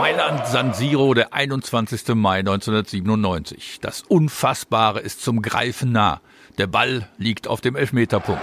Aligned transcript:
Mailand 0.00 0.46
San 0.46 0.72
Siro, 0.72 1.12
der 1.12 1.34
21. 1.34 2.14
Mai 2.14 2.38
1997. 2.38 3.80
Das 3.82 4.00
Unfassbare 4.00 4.98
ist 5.00 5.22
zum 5.22 5.42
Greifen 5.42 5.92
nah. 5.92 6.22
Der 6.56 6.68
Ball 6.68 7.06
liegt 7.18 7.46
auf 7.46 7.60
dem 7.60 7.76
Elfmeterpunkt. 7.76 8.40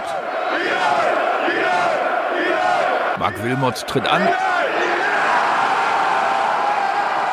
Marc 3.18 3.42
Wilmots 3.42 3.84
tritt 3.86 4.06
an. 4.06 4.22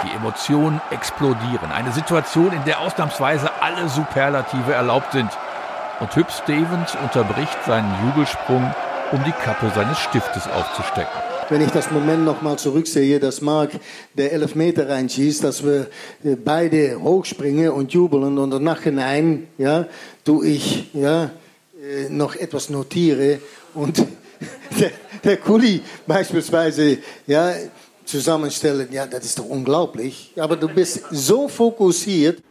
Die 0.05 0.15
Emotionen 0.15 0.81
explodieren. 0.89 1.71
Eine 1.71 1.91
Situation, 1.91 2.51
in 2.51 2.63
der 2.65 2.79
ausnahmsweise 2.79 3.51
alle 3.61 3.87
Superlative 3.89 4.73
erlaubt 4.73 5.11
sind. 5.11 5.29
Und 5.99 6.15
Hüb 6.15 6.31
Stevens 6.31 6.95
unterbricht 6.95 7.63
seinen 7.67 7.93
Jubelsprung, 8.07 8.73
um 9.11 9.23
die 9.23 9.33
Kappe 9.33 9.69
seines 9.75 9.99
Stiftes 9.99 10.47
aufzustecken 10.47 11.24
wenn 11.49 11.61
ich 11.61 11.71
das 11.71 11.91
Moment 11.91 12.25
nochmal 12.25 12.57
zurücksehe, 12.57 13.19
dass 13.19 13.41
Mark 13.41 13.71
der 14.13 14.33
Elfmeter 14.33 14.89
reinschießt, 14.89 15.43
dass 15.43 15.63
wir 15.63 15.87
äh, 16.23 16.35
beide 16.35 17.01
hochspringen 17.01 17.69
und 17.69 17.93
jubeln 17.93 18.37
und 18.37 18.51
im 18.53 18.63
Nachhinein, 18.63 19.47
ja, 19.57 19.87
du 20.23 20.43
ich, 20.43 20.89
ja, 20.93 21.31
äh, 21.81 22.09
noch 22.09 22.35
etwas 22.35 22.69
notiere 22.69 23.39
und 23.73 23.97
der, 24.79 24.91
der 25.23 25.37
Kuli 25.37 25.81
beispielsweise, 26.07 26.97
ja, 27.27 27.53
zusammenstellen, 28.05 28.87
ja, 28.91 29.05
das 29.05 29.25
ist 29.25 29.39
doch 29.39 29.45
unglaublich. 29.45 30.31
Aber 30.37 30.55
du 30.55 30.67
bist 30.67 31.03
so 31.11 31.47
fokussiert. 31.47 32.41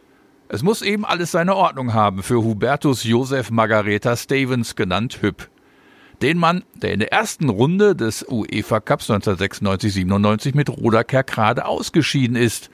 Es 0.47 0.61
muss 0.61 0.81
eben 0.81 1.05
alles 1.05 1.31
seine 1.31 1.55
Ordnung 1.55 1.93
haben 1.93 2.21
für 2.21 2.43
Hubertus 2.43 3.03
Josef 3.03 3.49
Margareta 3.49 4.15
Stevens, 4.15 4.75
genannt 4.75 5.19
Hüb. 5.21 5.49
Den 6.21 6.37
Mann, 6.37 6.63
der 6.75 6.93
in 6.93 6.99
der 6.99 7.11
ersten 7.11 7.49
Runde 7.49 7.95
des 7.95 8.25
UEFA 8.29 8.79
Cups 8.79 9.09
1996-97 9.09 10.55
mit 10.55 10.69
Roda 10.69 11.03
Kerkrade 11.03 11.65
ausgeschieden 11.65 12.37
ist. 12.37 12.69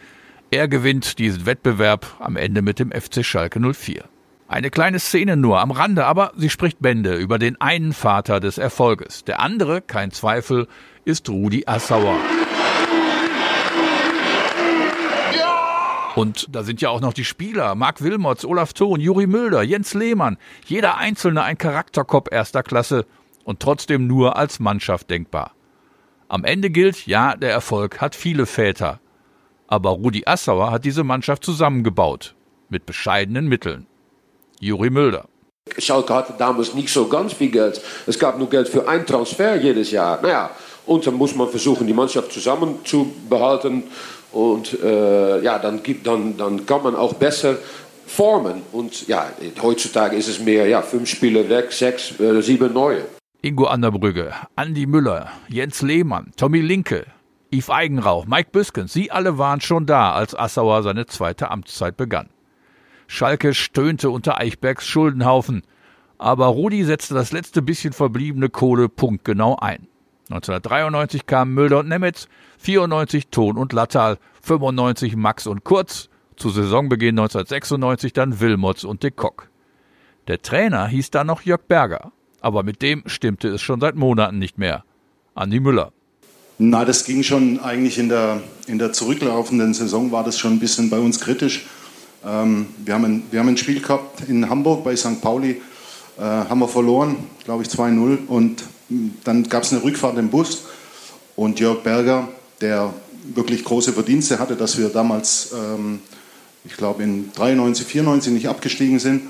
Er 0.52 0.68
gewinnt 0.68 1.18
diesen 1.18 1.46
Wettbewerb 1.46 2.18
am 2.20 2.36
Ende 2.36 2.62
mit 2.62 2.78
dem 2.78 2.92
FC 2.92 3.26
Schalke 3.26 3.60
04. 3.60 4.04
Eine 4.48 4.70
kleine 4.70 5.00
Szene 5.00 5.38
nur 5.38 5.60
am 5.60 5.72
Rande, 5.72 6.06
aber 6.06 6.34
sie 6.36 6.50
spricht 6.50 6.82
Bände 6.82 7.16
über 7.16 7.40
den 7.40 7.60
einen 7.62 7.94
Vater 7.94 8.40
des 8.40 8.58
Erfolges. 8.58 9.24
Der 9.24 9.40
andere, 9.40 9.82
kein 9.82 10.12
Zweifel, 10.12 10.68
ist 11.06 11.30
Rudi 11.30 11.64
Assauer. 11.66 12.18
Und 16.16 16.48
da 16.52 16.64
sind 16.64 16.82
ja 16.82 16.90
auch 16.90 17.00
noch 17.00 17.14
die 17.14 17.24
Spieler. 17.24 17.74
Marc 17.76 18.02
Wilmots, 18.04 18.44
Olaf 18.46 18.74
Thon, 18.74 19.00
Juri 19.00 19.28
Mülder, 19.28 19.64
Jens 19.64 19.94
Lehmann. 19.94 20.38
Jeder 20.66 20.98
Einzelne 20.98 21.44
ein 21.44 21.58
Charakterkopf 21.58 22.28
erster 22.32 22.64
Klasse 22.64 23.06
und 23.44 23.60
trotzdem 23.60 24.08
nur 24.08 24.38
als 24.38 24.60
Mannschaft 24.60 25.10
denkbar. 25.10 25.52
Am 26.28 26.46
Ende 26.46 26.70
gilt, 26.70 27.08
ja, 27.08 27.36
der 27.36 27.52
Erfolg 27.52 28.00
hat 28.00 28.16
viele 28.16 28.46
Väter. 28.46 29.00
Aber 29.68 29.92
Rudi 29.92 30.24
Assauer 30.26 30.72
hat 30.72 30.86
diese 30.86 31.04
Mannschaft 31.04 31.44
zusammengebaut. 31.44 32.36
Mit 32.70 32.86
bescheidenen 32.86 33.48
Mitteln. 33.48 33.88
Juri 34.60 34.90
Mülder. 34.90 35.26
Schalke 35.78 36.14
hatte 36.14 36.34
damals 36.38 36.74
nicht 36.74 36.90
so 36.90 37.08
ganz 37.08 37.34
viel 37.34 37.52
Geld. 37.52 37.82
Es 38.08 38.18
gab 38.18 38.38
nur 38.38 38.50
Geld 38.50 38.68
für 38.68 38.88
einen 38.88 39.06
Transfer 39.06 39.56
jedes 39.56 39.92
Jahr. 39.92 40.22
Naja, 40.22 40.52
und 40.86 41.06
dann 41.06 41.16
muss 41.16 41.36
man 41.36 41.50
versuchen, 41.50 41.88
die 41.88 41.94
Mannschaft 41.94 42.32
zusammenzubehalten. 42.32 43.84
Und 44.32 44.82
äh, 44.82 45.42
ja, 45.42 45.60
dann, 45.60 45.84
gibt, 45.84 46.08
dann, 46.08 46.38
dann 46.38 46.66
kann 46.66 46.84
man 46.84 46.96
auch 46.96 47.14
besser 47.14 47.58
formen. 48.06 48.62
Und 48.72 49.08
ja, 49.08 49.30
heutzutage 49.62 50.16
ist 50.16 50.28
es 50.28 50.40
mehr 50.40 50.68
ja, 50.68 50.82
fünf 50.82 51.10
Spiele 51.10 51.48
weg, 51.50 51.72
sechs, 51.72 52.20
äh, 52.20 52.42
sieben 52.42 52.74
neue. 52.74 53.06
Ingo 53.44 53.66
Anderbrügge, 53.66 54.36
Andi 54.56 54.86
Müller, 54.86 55.32
Jens 55.48 55.82
Lehmann, 55.82 56.32
Tommy 56.38 56.62
Linke, 56.62 57.08
Yves 57.52 57.72
Eigenrauch, 57.72 58.28
Mike 58.28 58.52
Büskens, 58.52 58.94
sie 58.94 59.10
alle 59.10 59.40
waren 59.40 59.62
schon 59.62 59.88
da, 59.88 60.12
als 60.12 60.38
Assauer 60.38 60.84
seine 60.84 61.08
zweite 61.08 61.50
Amtszeit 61.50 61.98
begann. 61.98 62.30
Schalke 63.08 63.56
stöhnte 63.56 64.12
unter 64.12 64.38
Eichbergs 64.38 64.86
Schuldenhaufen, 64.86 65.64
aber 66.20 66.46
Rudi 66.46 66.84
setzte 66.84 67.16
das 67.16 67.32
letzte 67.32 67.64
bisschen 67.64 67.94
verbliebene 67.94 68.50
Kohle 68.50 68.90
punktgenau 68.90 69.56
ein. 69.56 69.88
1993 70.30 71.26
kamen 71.26 71.56
Müller 71.56 71.80
und 71.80 71.88
Nemetz, 71.88 72.28
94 72.60 73.30
Ton 73.30 73.58
und 73.58 73.74
Lattal, 73.74 74.20
95 74.44 75.16
Max 75.16 75.48
und 75.48 75.64
Kurz, 75.64 76.10
zu 76.36 76.52
Saisonbeginn 76.52 77.18
1996 77.18 78.14
dann 78.14 78.40
Wilmots 78.40 78.84
und 78.84 79.02
de 79.02 79.10
Kock. 79.10 79.50
Der 80.28 80.44
Trainer 80.44 80.86
hieß 80.88 81.10
dann 81.10 81.26
noch 81.26 81.42
Jörg 81.42 81.64
Berger. 81.68 82.12
Aber 82.42 82.64
mit 82.64 82.82
dem 82.82 83.04
stimmte 83.06 83.48
es 83.50 83.62
schon 83.62 83.80
seit 83.80 83.96
Monaten 83.96 84.40
nicht 84.40 84.58
mehr. 84.58 84.84
Andi 85.36 85.60
Müller. 85.60 85.92
Na, 86.58 86.86
das 86.86 87.06
ging 87.06 87.24
schon 87.24 87.60
eigentlich 87.60 87.98
in 87.98 88.10
der, 88.10 88.42
in 88.68 88.78
der 88.78 88.94
zurücklaufenden 88.94 89.74
Saison, 89.74 90.12
war 90.12 90.24
das 90.24 90.38
schon 90.38 90.54
ein 90.54 90.60
bisschen 90.60 90.90
bei 90.90 91.00
uns 91.00 91.20
kritisch. 91.20 91.66
Ähm, 92.26 92.68
wir, 92.86 92.94
haben 92.94 93.06
ein, 93.06 93.24
wir 93.32 93.40
haben 93.40 93.48
ein 93.48 93.58
Spiel 93.58 93.82
gehabt 93.82 94.28
in 94.28 94.48
Hamburg 94.48 94.84
bei 94.84 94.96
St. 94.96 95.22
Pauli, 95.22 95.62
äh, 96.20 96.22
haben 96.22 96.60
wir 96.60 96.68
verloren, 96.68 97.16
glaube 97.46 97.64
ich 97.64 97.70
2-0. 97.70 98.28
Und 98.28 98.64
dann 99.24 99.44
gab 99.50 99.64
es 99.64 99.72
eine 99.72 99.84
Rückfahrt 99.84 100.18
im 100.18 100.30
Bus. 100.30 100.66
Und 101.36 101.60
Jörg 101.60 101.82
Berger, 101.82 102.28
der 102.60 102.94
wirklich 103.34 103.64
große 103.64 103.94
Verdienste 103.94 104.38
hatte, 104.40 104.56
dass 104.56 104.78
wir 104.78 104.90
damals, 104.90 105.54
ähm, 105.54 106.00
ich 106.64 106.78
glaube 106.78 107.02
in 107.04 107.32
93, 107.34 107.88
94 107.88 108.34
nicht 108.34 108.50
abgestiegen 108.50 109.00
sind, 109.00 109.24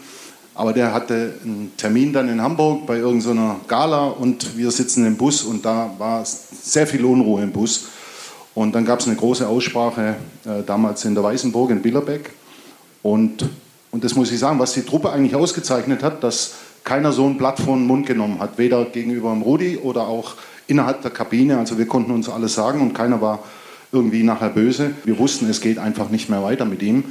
aber 0.54 0.74
der 0.74 0.94
hatte 0.94 1.34
einen 1.44 1.72
Termin 1.78 2.12
dann 2.12 2.28
in 2.30 2.42
Hamburg 2.42 2.86
bei 2.86 2.98
irgendeiner 2.98 3.58
Gala 3.68 4.08
und 4.08 4.58
wir 4.58 4.72
sitzen 4.72 5.06
im 5.06 5.16
Bus 5.16 5.44
und 5.44 5.66
da 5.66 5.92
war 5.98 6.26
sehr 6.26 6.86
viel 6.88 7.06
Unruhe 7.06 7.42
im 7.42 7.52
Bus. 7.52 7.86
Und 8.54 8.76
dann 8.76 8.84
gab 8.84 9.00
es 9.00 9.08
eine 9.08 9.16
große 9.16 9.48
Aussprache 9.48 10.16
äh, 10.46 10.64
damals 10.66 11.06
in 11.06 11.16
der 11.16 11.24
Weißenburg 11.24 11.72
in 11.72 11.82
Billerbeck. 11.82 12.32
Und, 13.02 13.50
und 13.92 14.04
das 14.04 14.16
muss 14.16 14.30
ich 14.32 14.40
sagen, 14.40 14.60
was 14.60 14.74
die 14.74 14.82
Truppe 14.82 15.12
eigentlich 15.12 15.36
ausgezeichnet 15.36 16.04
hat, 16.04 16.22
dass 16.22 16.56
keiner 16.84 17.14
so 17.14 17.26
ein 17.26 17.38
Blatt 17.38 17.60
vor 17.60 17.78
den 17.78 17.88
Mund 17.88 18.06
genommen 18.06 18.40
hat, 18.40 18.58
weder 18.58 18.84
gegenüber 18.86 19.32
dem 19.32 19.44
Rudi 19.44 19.78
oder 19.78 20.08
auch 20.08 20.34
innerhalb 20.68 21.02
der 21.02 21.12
Kabine. 21.12 21.60
Also 21.60 21.78
wir 21.78 21.88
konnten 21.88 22.12
uns 22.12 22.28
alles 22.28 22.54
sagen 22.54 22.82
und 22.82 22.94
keiner 22.94 23.22
war 23.22 23.40
irgendwie 23.94 24.24
nachher 24.24 24.50
böse. 24.50 24.92
Wir 25.06 25.18
wussten, 25.18 25.50
es 25.50 25.62
geht 25.62 25.78
einfach 25.78 26.10
nicht 26.10 26.30
mehr 26.30 26.44
weiter 26.44 26.66
mit 26.66 26.82
ihm 26.82 27.06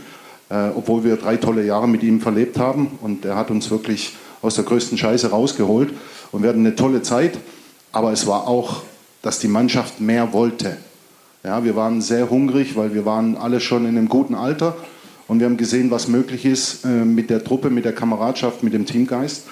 obwohl 0.50 1.04
wir 1.04 1.16
drei 1.16 1.36
tolle 1.36 1.64
Jahre 1.64 1.88
mit 1.88 2.02
ihm 2.02 2.20
verlebt 2.20 2.58
haben. 2.58 2.98
Und 3.02 3.24
er 3.24 3.36
hat 3.36 3.50
uns 3.50 3.70
wirklich 3.70 4.16
aus 4.42 4.56
der 4.56 4.64
größten 4.64 4.98
Scheiße 4.98 5.30
rausgeholt. 5.30 5.92
Und 6.32 6.42
wir 6.42 6.48
hatten 6.48 6.66
eine 6.66 6.76
tolle 6.76 7.02
Zeit. 7.02 7.38
Aber 7.92 8.12
es 8.12 8.26
war 8.26 8.46
auch, 8.46 8.82
dass 9.22 9.38
die 9.38 9.48
Mannschaft 9.48 10.00
mehr 10.00 10.32
wollte. 10.32 10.76
Ja, 11.42 11.64
wir 11.64 11.76
waren 11.76 12.02
sehr 12.02 12.30
hungrig, 12.30 12.76
weil 12.76 12.94
wir 12.94 13.06
waren 13.06 13.36
alle 13.36 13.60
schon 13.60 13.86
in 13.86 13.96
einem 13.96 14.08
guten 14.08 14.34
Alter. 14.34 14.76
Und 15.26 15.38
wir 15.38 15.46
haben 15.46 15.56
gesehen, 15.56 15.90
was 15.90 16.08
möglich 16.08 16.44
ist 16.44 16.84
äh, 16.84 16.88
mit 16.88 17.30
der 17.30 17.44
Truppe, 17.44 17.70
mit 17.70 17.84
der 17.84 17.94
Kameradschaft, 17.94 18.62
mit 18.62 18.72
dem 18.72 18.84
Teamgeist. 18.84 19.44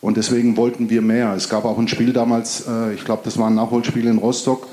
Und 0.00 0.16
deswegen 0.16 0.56
wollten 0.56 0.88
wir 0.88 1.02
mehr. 1.02 1.34
Es 1.34 1.48
gab 1.48 1.66
auch 1.66 1.78
ein 1.78 1.88
Spiel 1.88 2.12
damals, 2.12 2.64
äh, 2.66 2.94
ich 2.94 3.04
glaube, 3.04 3.22
das 3.24 3.36
war 3.36 3.48
ein 3.48 3.54
Nachholspiel 3.54 4.06
in 4.06 4.18
Rostock. 4.18 4.66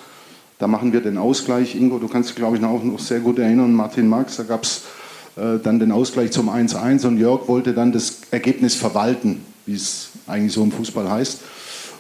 Da 0.58 0.68
machen 0.68 0.94
wir 0.94 1.02
den 1.02 1.18
Ausgleich. 1.18 1.76
Ingo, 1.76 2.00
du 2.00 2.08
kannst 2.08 2.30
dich, 2.30 2.38
glaube 2.38 2.58
ich, 2.58 2.64
auch 2.64 2.82
noch 2.82 3.00
sehr 3.00 3.20
gut 3.20 3.38
erinnern. 3.40 3.74
Martin 3.74 4.08
Marx, 4.08 4.38
da 4.38 4.44
gab 4.44 4.64
es 4.64 4.84
äh, 5.38 5.60
dann 5.62 5.80
den 5.80 5.92
Ausgleich 5.92 6.32
zum 6.32 6.50
1-1 6.50 7.06
und 7.06 7.18
Jörg 7.18 7.48
wollte 7.48 7.74
dann 7.74 7.92
das 7.92 8.22
Ergebnis 8.32 8.76
verwalten, 8.76 9.46
wie 9.66 9.76
es 9.76 10.10
eigentlich 10.28 10.54
so 10.54 10.64
im 10.64 10.72
Fußball 10.72 11.10
heißt. 11.10 11.42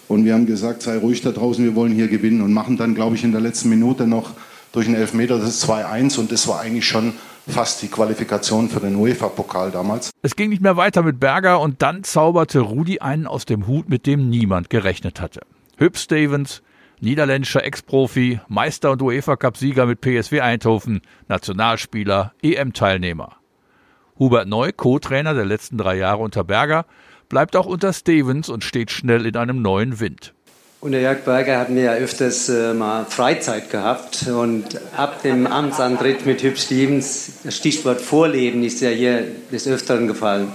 Und 0.08 0.26
wir 0.26 0.34
haben 0.34 0.46
gesagt, 0.46 0.82
sei 0.84 0.98
ruhig 0.98 1.22
da 1.22 1.32
draußen, 1.32 1.64
wir 1.64 1.76
wollen 1.76 1.94
hier 1.94 2.08
gewinnen 2.08 2.42
und 2.42 2.54
machen 2.54 2.78
dann, 2.78 2.96
glaube 2.96 3.16
ich, 3.16 3.24
in 3.24 3.32
der 3.32 3.42
letzten 3.42 3.70
Minute 3.70 4.08
noch 4.08 4.32
durch 4.72 4.88
einen 4.88 4.96
Elfmeter 4.96 5.40
das 5.40 5.68
2-1 5.68 6.20
und 6.20 6.32
das 6.32 6.48
war 6.48 6.62
eigentlich 6.62 6.88
schon 6.88 7.14
fast 7.48 7.82
die 7.82 7.88
Qualifikation 7.88 8.70
für 8.70 8.80
den 8.80 8.96
UEFA-Pokal 8.96 9.72
damals. 9.72 10.12
Es 10.22 10.36
ging 10.36 10.50
nicht 10.50 10.62
mehr 10.62 10.78
weiter 10.78 11.04
mit 11.04 11.20
Berger 11.20 11.60
und 11.60 11.82
dann 11.82 12.04
zauberte 12.04 12.60
Rudi 12.60 13.00
einen 13.00 13.28
aus 13.28 13.46
dem 13.46 13.68
Hut, 13.68 13.90
mit 13.90 14.06
dem 14.06 14.30
niemand 14.30 14.70
gerechnet 14.70 15.22
hatte. 15.22 15.42
Hüb 15.78 15.98
Stevens, 15.98 16.62
niederländischer 17.00 17.64
Ex-Profi, 17.64 18.40
Meister 18.48 18.92
und 18.92 19.02
UEFA-Cup-Sieger 19.02 19.86
mit 19.86 20.02
PSW 20.02 20.42
Eindhoven, 20.42 21.02
Nationalspieler, 21.28 22.34
EM-Teilnehmer. 22.42 23.37
Hubert 24.20 24.48
Neu, 24.48 24.72
Co-Trainer 24.76 25.34
der 25.34 25.46
letzten 25.46 25.78
drei 25.78 25.98
Jahre 25.98 26.24
unter 26.24 26.44
Berger, 26.44 26.86
bleibt 27.30 27.56
auch 27.56 27.66
unter 27.66 27.94
Stevens 27.94 28.50
und 28.50 28.64
steht 28.64 28.92
schnell 28.92 29.26
in 29.26 29.36
einem 29.36 29.62
neuen 29.62 30.00
Wind. 30.00 30.34
Unter 30.80 31.00
Jörg 31.00 31.26
Berger 31.26 31.58
hatten 31.60 31.76
wir 31.76 31.84
ja 31.84 31.94
öfters 31.94 32.50
äh, 32.50 32.74
mal 32.74 33.06
Freizeit 33.06 33.72
gehabt 33.72 34.28
und 34.28 34.80
ab 34.96 35.24
dem 35.24 35.48
Amtsantritt 35.48 36.28
mit 36.28 36.44
Hüb 36.44 36.58
Stevens, 36.58 37.40
das 37.44 37.58
Stichwort 37.58 38.00
Vorleben 38.00 38.64
ist 38.64 38.82
ja 38.82 38.90
hier 38.90 39.24
des 39.52 39.68
Öfteren 39.68 40.08
gefallen. 40.08 40.50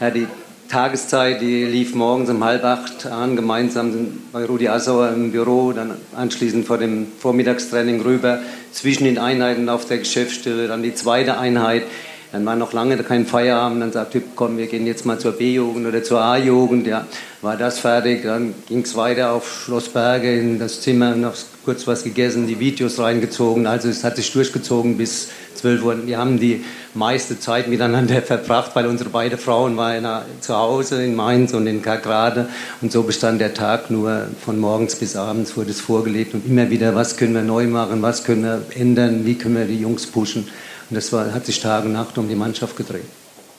Ja, 0.00 0.10
die 0.10 0.26
Tageszeit, 0.68 1.40
die 1.40 1.64
lief 1.64 1.94
morgens 1.94 2.28
um 2.28 2.44
halb 2.44 2.64
acht 2.64 3.06
an, 3.06 3.36
gemeinsam 3.36 4.18
bei 4.32 4.44
Rudi 4.44 4.68
Assauer 4.68 5.12
im 5.12 5.32
Büro, 5.32 5.72
dann 5.72 5.92
anschließend 6.14 6.66
vor 6.66 6.76
dem 6.76 7.06
Vormittagstraining 7.18 8.02
rüber, 8.02 8.40
zwischen 8.72 9.04
den 9.04 9.18
Einheiten 9.18 9.68
auf 9.68 9.86
der 9.86 9.98
Geschäftsstelle, 9.98 10.68
dann 10.68 10.82
die 10.82 10.94
zweite 10.94 11.38
Einheit. 11.38 11.84
Dann 12.30 12.44
war 12.44 12.56
noch 12.56 12.74
lange 12.74 12.96
kein 12.98 13.24
Feierabend. 13.24 13.80
Dann 13.80 13.92
sagte 13.92 14.22
komm, 14.36 14.58
wir 14.58 14.66
gehen 14.66 14.86
jetzt 14.86 15.06
mal 15.06 15.18
zur 15.18 15.32
B-Jugend 15.32 15.86
oder 15.86 16.02
zur 16.02 16.20
A-Jugend. 16.20 16.86
Ja, 16.86 17.06
war 17.40 17.56
das 17.56 17.78
fertig. 17.78 18.22
Dann 18.22 18.54
ging 18.68 18.82
es 18.82 18.96
weiter 18.96 19.32
auf 19.32 19.62
Schloss 19.64 19.88
Berge 19.88 20.38
in 20.38 20.58
das 20.58 20.82
Zimmer, 20.82 21.14
noch 21.14 21.34
kurz 21.64 21.86
was 21.86 22.04
gegessen, 22.04 22.46
die 22.46 22.60
Videos 22.60 22.98
reingezogen. 22.98 23.66
Also 23.66 23.88
es 23.88 24.04
hat 24.04 24.16
sich 24.16 24.30
durchgezogen 24.32 24.98
bis 24.98 25.28
12 25.54 25.84
Uhr. 25.84 26.06
Wir 26.06 26.18
haben 26.18 26.38
die 26.38 26.64
meiste 26.94 27.38
Zeit 27.40 27.68
miteinander 27.68 28.20
verbracht, 28.22 28.72
weil 28.74 28.86
unsere 28.86 29.10
beiden 29.10 29.38
Frauen 29.38 29.76
waren 29.76 30.06
zu 30.40 30.54
Hause 30.54 31.02
in 31.02 31.14
Mainz 31.14 31.54
und 31.54 31.66
in 31.66 31.80
Kargrade. 31.80 32.48
Und 32.82 32.92
so 32.92 33.04
bestand 33.04 33.40
der 33.40 33.54
Tag 33.54 33.90
nur 33.90 34.28
von 34.44 34.58
morgens 34.58 34.96
bis 34.96 35.16
abends 35.16 35.56
wurde 35.56 35.70
es 35.70 35.80
vorgelegt 35.80 36.34
und 36.34 36.46
immer 36.46 36.70
wieder, 36.70 36.94
was 36.94 37.16
können 37.16 37.34
wir 37.34 37.42
neu 37.42 37.66
machen, 37.66 38.02
was 38.02 38.24
können 38.24 38.42
wir 38.42 38.62
ändern, 38.74 39.24
wie 39.24 39.34
können 39.34 39.56
wir 39.56 39.64
die 39.64 39.80
Jungs 39.80 40.06
pushen. 40.06 40.48
Und 40.90 40.96
das 40.96 41.12
war, 41.12 41.32
hat 41.32 41.46
sich 41.46 41.60
Tag 41.60 41.84
und 41.84 41.92
Nacht 41.92 42.16
um 42.18 42.28
die 42.28 42.34
Mannschaft 42.34 42.76
gedreht. 42.76 43.04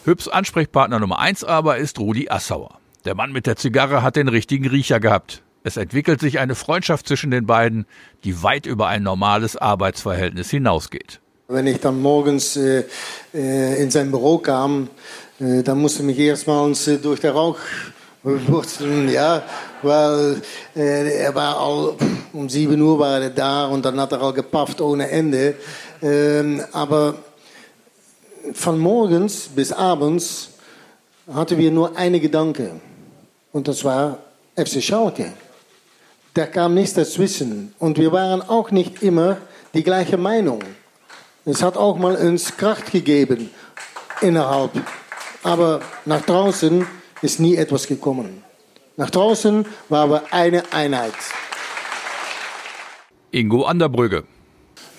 Hübs 0.06 0.28
Ansprechpartner 0.28 1.00
Nummer 1.00 1.20
eins 1.20 1.44
aber 1.44 1.78
ist 1.78 2.00
Rudi 2.00 2.30
Assauer. 2.30 2.80
Der 3.06 3.16
Mann 3.16 3.32
mit 3.32 3.46
der 3.46 3.56
Zigarre 3.56 4.02
hat 4.02 4.16
den 4.16 4.28
richtigen 4.28 4.68
Riecher 4.68 5.00
gehabt. 5.00 5.44
Es 5.64 5.78
entwickelt 5.78 6.22
sich 6.22 6.40
eine 6.40 6.56
Freundschaft 6.56 7.08
zwischen 7.08 7.32
den 7.32 7.46
beiden, 7.46 7.86
die 8.24 8.44
weit 8.44 8.66
über 8.66 8.88
ein 8.88 9.04
normales 9.04 9.58
Arbeitsverhältnis 9.58 10.50
hinausgeht. 10.50 11.20
Wenn 11.48 11.68
ich 11.68 11.80
dann 11.80 12.02
morgens 12.02 12.56
äh, 12.56 12.86
äh 13.34 13.82
in 13.82 13.92
sein 13.92 14.12
Büro 14.12 14.38
kam, 14.38 14.90
äh, 15.40 15.64
dann 15.64 15.80
musste 15.80 16.04
mich 16.04 16.18
erstmals 16.18 16.88
äh, 16.88 16.98
durch 16.98 17.20
den 17.20 17.32
Rauch 17.32 17.58
wursteln, 18.24 19.10
ja, 19.10 19.44
weil 19.82 20.42
äh, 20.76 21.24
er 21.24 21.36
war 21.36 21.58
all, 21.58 21.96
um 22.34 22.50
sieben 22.50 22.82
Uhr 22.82 23.00
war 23.00 23.22
er 23.22 23.30
da 23.30 23.66
und 23.66 23.86
dann 23.86 24.00
hat 24.00 24.12
er 24.12 24.22
all 24.22 24.34
gepafft 24.34 24.82
ohne 24.82 25.10
Ende. 25.10 25.56
Ähm, 26.02 26.64
aber 26.72 27.16
von 28.54 28.80
morgens 28.80 29.50
bis 29.50 29.72
abends 29.72 30.50
hatten 31.34 31.58
wir 31.58 31.72
nur 31.72 31.98
einen 31.98 32.22
Gedanke. 32.22 32.80
Und 33.52 33.68
das 33.68 33.84
war 33.84 34.20
FC 34.56 34.82
Schalke. 34.82 35.34
Da 36.34 36.46
kam 36.46 36.74
nichts 36.74 36.94
dazwischen. 36.94 37.74
Und 37.80 37.98
wir 37.98 38.12
waren 38.12 38.42
auch 38.42 38.72
nicht 38.72 39.02
immer 39.04 39.38
die 39.74 39.84
gleiche 39.84 40.18
Meinung. 40.18 40.64
Es 41.46 41.62
hat 41.64 41.78
auch 41.78 41.98
mal 41.98 42.16
uns 42.16 42.56
Kraft 42.56 42.92
gegeben 42.92 43.50
innerhalb. 44.22 44.72
Aber 45.44 45.82
nach 46.06 46.22
draußen 46.22 46.86
ist 47.22 47.40
nie 47.40 47.56
etwas 47.56 47.88
gekommen. 47.88 48.44
Nach 48.98 49.10
draußen 49.10 49.66
waren 49.88 50.12
wir 50.12 50.24
eine 50.32 50.64
Einheit. 50.72 51.14
Ingo 53.32 53.64
Anderbrügge. 53.64 54.24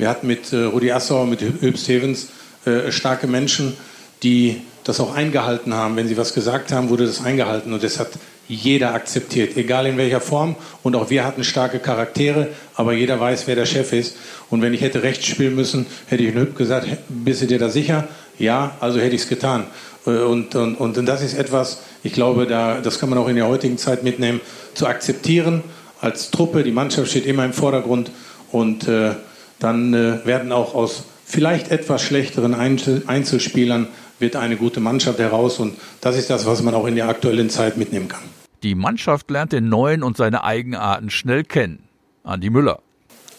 Wir 0.01 0.09
hatten 0.09 0.29
mit 0.29 0.51
äh, 0.55 0.63
Rudi 0.63 0.91
Assauer, 0.93 1.27
mit 1.27 1.43
Hüb 1.43 1.77
Stevens 1.77 2.29
äh, 2.65 2.91
starke 2.91 3.27
Menschen, 3.27 3.77
die 4.23 4.63
das 4.83 4.99
auch 4.99 5.15
eingehalten 5.15 5.75
haben. 5.75 5.95
Wenn 5.95 6.09
sie 6.09 6.17
was 6.17 6.33
gesagt 6.33 6.73
haben, 6.73 6.89
wurde 6.89 7.05
das 7.05 7.23
eingehalten 7.23 7.75
und 7.75 7.83
das 7.83 7.99
hat 7.99 8.09
jeder 8.49 8.95
akzeptiert, 8.95 9.59
egal 9.59 9.85
in 9.85 9.99
welcher 9.99 10.23
Form. 10.23 10.57
Und 10.83 10.97
auch 10.97 11.11
wir 11.11 11.27
hatten 11.27 11.45
starke 11.45 11.81
Charaktere, 11.81 12.49
aber 12.77 12.95
jeder 12.95 13.21
weiß, 13.21 13.47
wer 13.47 13.57
der 13.57 13.67
Chef 13.67 13.93
ist. 13.93 14.17
Und 14.49 14.63
wenn 14.63 14.73
ich 14.73 14.81
hätte 14.81 15.03
rechts 15.03 15.27
spielen 15.27 15.55
müssen, 15.55 15.85
hätte 16.07 16.23
ich 16.23 16.35
Hüb 16.35 16.57
gesagt, 16.57 16.89
bist 17.11 17.43
du 17.43 17.47
dir 17.47 17.59
da 17.59 17.69
sicher? 17.69 18.09
Ja, 18.39 18.79
also 18.81 19.01
hätte 19.01 19.15
ich 19.15 19.23
es 19.25 19.29
getan. 19.29 19.67
Äh, 20.07 20.13
und, 20.13 20.55
und, 20.55 20.77
und 20.77 21.05
das 21.05 21.21
ist 21.21 21.35
etwas, 21.35 21.83
ich 22.03 22.15
glaube, 22.15 22.47
da, 22.47 22.81
das 22.81 23.01
kann 23.01 23.11
man 23.11 23.19
auch 23.19 23.29
in 23.29 23.37
der 23.37 23.49
heutigen 23.49 23.77
Zeit 23.77 24.03
mitnehmen, 24.03 24.41
zu 24.73 24.87
akzeptieren 24.87 25.63
als 26.01 26.31
Truppe. 26.31 26.63
Die 26.63 26.73
Mannschaft 26.73 27.11
steht 27.11 27.27
immer 27.27 27.45
im 27.45 27.53
Vordergrund 27.53 28.11
und 28.51 28.89
äh, 28.89 29.11
dann 29.61 29.95
äh, 29.95 30.27
werden 30.27 30.51
auch 30.51 30.75
aus 30.75 31.05
vielleicht 31.25 31.71
etwas 31.71 32.03
schlechteren 32.03 32.55
Einzelspielern 32.55 33.87
wird 34.19 34.37
eine 34.37 34.57
gute 34.57 34.81
Mannschaft 34.81 35.19
heraus 35.19 35.59
und 35.59 35.79
das 36.01 36.17
ist 36.17 36.29
das, 36.29 36.45
was 36.45 36.63
man 36.63 36.75
auch 36.75 36.87
in 36.87 36.97
der 36.97 37.09
aktuellen 37.09 37.49
Zeit 37.49 37.77
mitnehmen 37.77 38.09
kann. 38.09 38.23
Die 38.63 38.75
Mannschaft 38.75 39.31
lernt 39.31 39.53
den 39.53 39.69
Neuen 39.69 40.03
und 40.03 40.17
seine 40.17 40.45
Eigenarten 40.45 41.09
schnell 41.09 41.45
kennen. 41.45 41.85
Andi 42.25 42.51
Müller. 42.51 42.81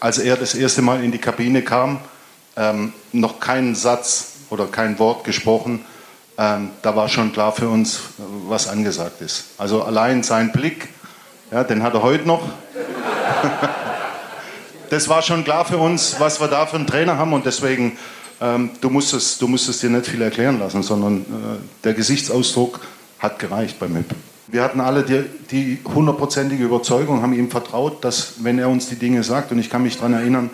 Als 0.00 0.18
er 0.18 0.36
das 0.36 0.54
erste 0.54 0.82
Mal 0.82 1.04
in 1.04 1.12
die 1.12 1.18
Kabine 1.18 1.62
kam, 1.62 2.00
ähm, 2.56 2.92
noch 3.12 3.38
keinen 3.38 3.76
Satz 3.76 4.38
oder 4.50 4.66
kein 4.66 4.98
Wort 4.98 5.22
gesprochen, 5.22 5.84
ähm, 6.38 6.70
da 6.82 6.96
war 6.96 7.08
schon 7.08 7.32
klar 7.32 7.52
für 7.52 7.68
uns, 7.68 8.00
was 8.48 8.66
angesagt 8.66 9.20
ist. 9.20 9.50
Also 9.58 9.82
allein 9.82 10.22
sein 10.24 10.50
Blick, 10.50 10.88
ja, 11.52 11.62
den 11.62 11.82
hat 11.82 11.94
er 11.94 12.02
heute 12.02 12.26
noch. 12.26 12.42
das 14.92 15.08
war 15.08 15.22
schon 15.22 15.42
klar 15.42 15.64
für 15.64 15.78
uns, 15.78 16.16
was 16.18 16.38
wir 16.38 16.48
da 16.48 16.66
für 16.66 16.76
einen 16.76 16.86
Trainer 16.86 17.16
haben 17.16 17.32
und 17.32 17.46
deswegen, 17.46 17.92
ähm, 18.42 18.68
du, 18.82 18.90
musst 18.90 19.14
es, 19.14 19.38
du 19.38 19.48
musst 19.48 19.66
es 19.70 19.80
dir 19.80 19.88
nicht 19.88 20.06
viel 20.06 20.20
erklären 20.20 20.58
lassen, 20.58 20.82
sondern 20.82 21.22
äh, 21.22 21.24
der 21.82 21.94
Gesichtsausdruck 21.94 22.78
hat 23.18 23.38
gereicht 23.38 23.80
beim 23.80 23.96
Hip. 23.96 24.14
Wir 24.48 24.62
hatten 24.62 24.80
alle 24.80 25.02
die 25.50 25.78
hundertprozentige 25.82 26.62
Überzeugung, 26.62 27.22
haben 27.22 27.32
ihm 27.32 27.50
vertraut, 27.50 28.04
dass 28.04 28.44
wenn 28.44 28.58
er 28.58 28.68
uns 28.68 28.90
die 28.90 28.96
Dinge 28.96 29.22
sagt, 29.22 29.50
und 29.50 29.58
ich 29.58 29.70
kann 29.70 29.82
mich 29.82 29.96
daran 29.96 30.12
erinnern, 30.12 30.50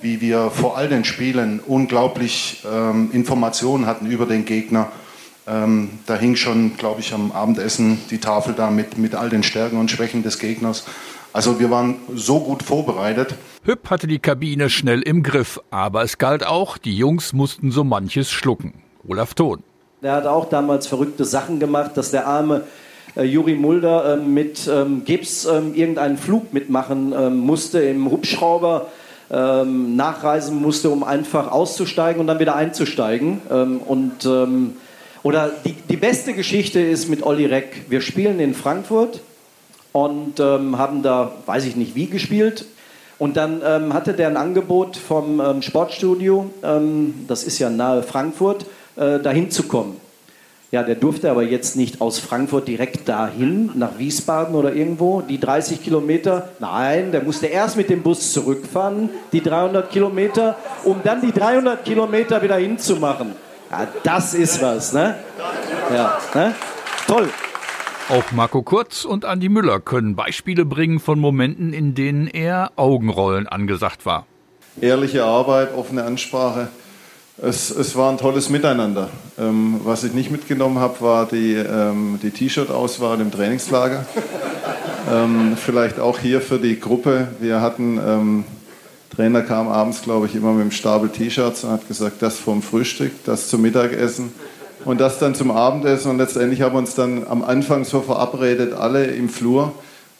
wie 0.00 0.20
wir 0.20 0.50
vor 0.50 0.76
all 0.76 0.88
den 0.88 1.04
Spielen 1.04 1.60
unglaublich 1.64 2.64
ähm, 2.68 3.10
Informationen 3.12 3.86
hatten 3.86 4.06
über 4.06 4.26
den 4.26 4.44
Gegner. 4.44 4.90
Ähm, 5.46 5.90
da 6.06 6.16
hing 6.16 6.34
schon, 6.34 6.76
glaube 6.76 7.00
ich, 7.00 7.14
am 7.14 7.30
Abendessen 7.30 8.00
die 8.10 8.18
Tafel 8.18 8.54
da 8.54 8.70
mit, 8.70 8.98
mit 8.98 9.14
all 9.14 9.30
den 9.30 9.44
Stärken 9.44 9.78
und 9.78 9.88
Schwächen 9.88 10.24
des 10.24 10.40
Gegners. 10.40 10.84
Also 11.32 11.60
wir 11.60 11.70
waren 11.70 11.96
so 12.14 12.40
gut 12.40 12.62
vorbereitet. 12.62 13.34
Hüpp 13.64 13.90
hatte 13.90 14.06
die 14.06 14.18
Kabine 14.18 14.70
schnell 14.70 15.02
im 15.02 15.22
Griff, 15.22 15.60
aber 15.70 16.02
es 16.02 16.18
galt 16.18 16.46
auch, 16.46 16.78
die 16.78 16.96
Jungs 16.96 17.32
mussten 17.32 17.70
so 17.70 17.84
manches 17.84 18.30
schlucken. 18.30 18.74
Olaf 19.06 19.34
Thon. 19.34 19.62
Der 20.02 20.12
hat 20.12 20.26
auch 20.26 20.48
damals 20.48 20.86
verrückte 20.86 21.24
Sachen 21.24 21.60
gemacht, 21.60 21.92
dass 21.96 22.10
der 22.10 22.26
arme 22.26 22.62
äh, 23.16 23.24
Juri 23.24 23.54
Mulder 23.54 24.14
äh, 24.14 24.16
mit 24.16 24.68
ähm, 24.72 25.04
Gips 25.04 25.44
äh, 25.44 25.60
irgendeinen 25.74 26.16
Flug 26.16 26.52
mitmachen 26.52 27.12
ähm, 27.16 27.38
musste 27.38 27.80
im 27.80 28.10
Hubschrauber. 28.10 28.88
Ähm, 29.30 29.94
nachreisen 29.94 30.62
musste, 30.62 30.88
um 30.88 31.04
einfach 31.04 31.52
auszusteigen 31.52 32.18
und 32.18 32.28
dann 32.28 32.38
wieder 32.38 32.56
einzusteigen. 32.56 33.42
Ähm, 33.50 33.78
und, 33.84 34.24
ähm, 34.24 34.76
oder 35.22 35.50
die, 35.66 35.74
die 35.74 35.98
beste 35.98 36.32
Geschichte 36.32 36.80
ist 36.80 37.10
mit 37.10 37.22
Olli 37.22 37.44
Reck. 37.44 37.84
Wir 37.90 38.00
spielen 38.00 38.40
in 38.40 38.54
Frankfurt 38.54 39.20
und 39.92 40.40
ähm, 40.40 40.78
haben 40.78 41.02
da, 41.02 41.32
weiß 41.46 41.64
ich 41.66 41.76
nicht 41.76 41.94
wie, 41.94 42.06
gespielt. 42.06 42.66
Und 43.18 43.36
dann 43.36 43.62
ähm, 43.64 43.94
hatte 43.94 44.14
der 44.14 44.28
ein 44.28 44.36
Angebot 44.36 44.96
vom 44.96 45.40
ähm, 45.40 45.62
Sportstudio, 45.62 46.50
ähm, 46.62 47.24
das 47.26 47.42
ist 47.42 47.58
ja 47.58 47.68
nahe 47.68 48.02
Frankfurt, 48.02 48.66
äh, 48.96 49.18
dahin 49.18 49.50
zu 49.50 49.64
kommen. 49.64 49.96
Ja, 50.70 50.82
der 50.82 50.96
durfte 50.96 51.30
aber 51.30 51.42
jetzt 51.42 51.76
nicht 51.76 52.02
aus 52.02 52.18
Frankfurt 52.18 52.68
direkt 52.68 53.08
dahin, 53.08 53.70
nach 53.74 53.98
Wiesbaden 53.98 54.54
oder 54.54 54.74
irgendwo, 54.74 55.22
die 55.22 55.40
30 55.40 55.82
Kilometer. 55.82 56.50
Nein, 56.58 57.10
der 57.10 57.22
musste 57.22 57.46
erst 57.46 57.78
mit 57.78 57.88
dem 57.88 58.02
Bus 58.02 58.34
zurückfahren, 58.34 59.08
die 59.32 59.42
300 59.42 59.90
Kilometer, 59.90 60.56
um 60.84 61.00
dann 61.02 61.22
die 61.22 61.32
300 61.32 61.82
Kilometer 61.84 62.42
wieder 62.42 62.56
hinzumachen. 62.56 63.32
Ja, 63.70 63.88
das 64.02 64.34
ist 64.34 64.60
was, 64.60 64.92
ne? 64.92 65.16
Ja, 65.92 66.18
ne? 66.34 66.54
Toll. 67.06 67.30
Auch 68.10 68.32
Marco 68.32 68.62
Kurz 68.62 69.04
und 69.04 69.26
Andi 69.26 69.50
Müller 69.50 69.80
können 69.80 70.16
Beispiele 70.16 70.64
bringen 70.64 70.98
von 70.98 71.18
Momenten, 71.18 71.74
in 71.74 71.94
denen 71.94 72.26
eher 72.26 72.72
Augenrollen 72.76 73.46
angesagt 73.46 74.06
war. 74.06 74.24
Ehrliche 74.80 75.24
Arbeit, 75.24 75.74
offene 75.74 76.04
Ansprache. 76.04 76.68
Es, 77.36 77.70
es 77.70 77.96
war 77.96 78.10
ein 78.10 78.16
tolles 78.16 78.48
Miteinander. 78.48 79.10
Ähm, 79.38 79.82
was 79.84 80.04
ich 80.04 80.14
nicht 80.14 80.30
mitgenommen 80.30 80.78
habe, 80.78 81.02
war 81.02 81.26
die, 81.26 81.52
ähm, 81.52 82.18
die 82.22 82.30
T-Shirt-Auswahl 82.30 83.20
im 83.20 83.30
Trainingslager. 83.30 84.06
ähm, 85.12 85.58
vielleicht 85.58 86.00
auch 86.00 86.18
hier 86.18 86.40
für 86.40 86.58
die 86.58 86.80
Gruppe. 86.80 87.28
Wir 87.40 87.60
hatten, 87.60 88.00
ähm, 88.02 88.44
Trainer 89.14 89.42
kam 89.42 89.68
abends, 89.68 90.00
glaube 90.00 90.24
ich, 90.24 90.34
immer 90.34 90.52
mit 90.52 90.62
einem 90.62 90.70
Stapel 90.70 91.10
T-Shirts 91.10 91.64
und 91.64 91.72
hat 91.72 91.86
gesagt, 91.86 92.22
das 92.22 92.38
vom 92.38 92.62
Frühstück, 92.62 93.12
das 93.26 93.48
zum 93.48 93.60
Mittagessen 93.60 94.32
und 94.88 95.02
das 95.02 95.18
dann 95.18 95.34
zum 95.34 95.50
Abendessen. 95.50 96.10
Und 96.10 96.16
letztendlich 96.16 96.62
haben 96.62 96.74
wir 96.74 96.78
uns 96.78 96.94
dann 96.94 97.26
am 97.28 97.44
Anfang 97.44 97.84
so 97.84 98.00
verabredet, 98.00 98.72
alle 98.72 99.04
im 99.04 99.28
Flur. 99.28 99.72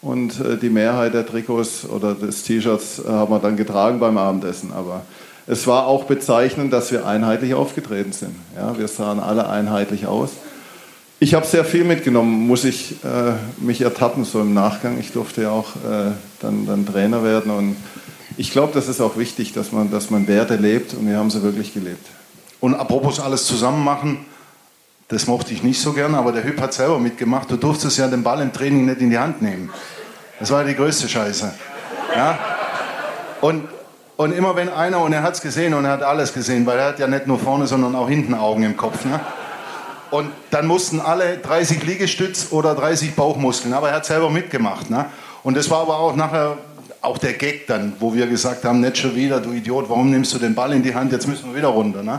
Und 0.02 0.40
äh, 0.40 0.58
die 0.58 0.68
Mehrheit 0.68 1.14
der 1.14 1.25
Trikots 1.25 1.88
oder 1.88 2.14
des 2.14 2.42
T-Shirts 2.42 2.98
äh, 2.98 3.08
haben 3.08 3.32
wir 3.32 3.38
dann 3.38 3.56
getragen 3.56 3.98
beim 3.98 4.18
Abendessen. 4.18 4.75
Aber 4.75 5.06
es 5.46 5.66
war 5.66 5.87
auch 5.87 6.04
bezeichnend, 6.04 6.70
dass 6.70 6.92
wir 6.92 7.06
einheitlich 7.06 7.54
aufgetreten 7.54 8.12
sind. 8.12 8.37
Ja, 8.56 8.78
wir 8.78 8.88
sahen 8.88 9.20
alle 9.20 9.48
einheitlich 9.48 10.06
aus. 10.06 10.32
Ich 11.18 11.32
habe 11.32 11.46
sehr 11.46 11.64
viel 11.64 11.84
mitgenommen, 11.84 12.46
muss 12.46 12.64
ich 12.64 13.02
äh, 13.04 13.32
mich 13.64 13.80
ertappen, 13.80 14.26
so 14.26 14.38
im 14.42 14.52
Nachgang. 14.52 15.00
Ich 15.00 15.12
durfte 15.12 15.44
ja 15.44 15.50
auch 15.50 15.76
äh, 15.76 16.12
dann, 16.40 16.66
dann 16.66 16.84
Trainer 16.84 17.25
werden. 17.25 17.50
Und 17.50 17.76
ich 18.37 18.50
glaube, 18.50 18.75
das 18.75 18.87
ist 18.87 19.00
auch 19.00 19.16
wichtig, 19.16 19.54
dass 19.54 19.72
man, 19.72 19.90
dass 19.90 20.10
man 20.10 20.28
Werte 20.28 20.56
lebt. 20.56 20.92
Und 20.92 21.08
wir 21.08 21.16
haben 21.16 21.30
sie 21.30 21.42
wirklich 21.42 21.72
gelebt. 21.72 22.06
Und 22.60 22.75
apropos 22.75 23.18
alles 23.18 23.46
zusammen 23.46 23.82
machen, 23.82 24.26
das 25.08 25.26
mochte 25.26 25.52
ich 25.52 25.62
nicht 25.62 25.80
so 25.80 25.92
gern, 25.92 26.14
aber 26.14 26.32
der 26.32 26.44
Hüb 26.44 26.60
hat 26.60 26.72
selber 26.72 26.98
mitgemacht. 26.98 27.50
Du 27.50 27.56
durftest 27.56 27.98
ja 27.98 28.08
den 28.08 28.22
Ball 28.22 28.40
im 28.40 28.52
Training 28.52 28.86
nicht 28.86 29.00
in 29.00 29.10
die 29.10 29.18
Hand 29.18 29.42
nehmen. 29.42 29.70
Das 30.38 30.50
war 30.50 30.64
die 30.64 30.74
größte 30.74 31.08
Scheiße. 31.08 31.52
Ja? 32.14 32.38
Und 33.40 33.68
Und 34.18 34.32
immer 34.32 34.56
wenn 34.56 34.68
einer, 34.68 35.00
und 35.00 35.12
er 35.12 35.22
hat 35.22 35.34
es 35.34 35.40
gesehen 35.40 35.74
und 35.74 35.84
er 35.84 35.92
hat 35.92 36.02
alles 36.02 36.34
gesehen, 36.34 36.66
weil 36.66 36.76
er 36.76 36.86
hat 36.86 36.98
ja 36.98 37.06
nicht 37.06 37.28
nur 37.28 37.38
vorne, 37.38 37.68
sondern 37.68 37.94
auch 37.94 38.08
hinten 38.08 38.34
Augen 38.34 38.64
im 38.64 38.76
Kopf. 38.76 39.04
Ne? 39.04 39.20
Und 40.10 40.32
dann 40.50 40.66
mussten 40.66 41.00
alle 41.00 41.38
30 41.38 41.84
Liegestütz 41.84 42.48
oder 42.50 42.74
30 42.74 43.14
Bauchmuskeln, 43.14 43.72
aber 43.74 43.90
er 43.90 43.94
hat 43.94 44.06
selber 44.06 44.28
mitgemacht. 44.28 44.90
Ne? 44.90 45.06
Und 45.44 45.56
das 45.56 45.70
war 45.70 45.82
aber 45.82 46.00
auch 46.00 46.16
nachher 46.16 46.58
auch 47.00 47.18
der 47.18 47.34
Gag 47.34 47.68
dann, 47.68 47.92
wo 48.00 48.12
wir 48.12 48.26
gesagt 48.26 48.64
haben, 48.64 48.80
nicht 48.80 48.98
schon 48.98 49.14
wieder, 49.14 49.38
du 49.40 49.52
Idiot, 49.52 49.88
warum 49.88 50.10
nimmst 50.10 50.34
du 50.34 50.38
den 50.40 50.56
Ball 50.56 50.72
in 50.72 50.82
die 50.82 50.96
Hand, 50.96 51.12
jetzt 51.12 51.28
müssen 51.28 51.50
wir 51.50 51.56
wieder 51.56 51.68
runter. 51.68 52.02
Ne? 52.02 52.18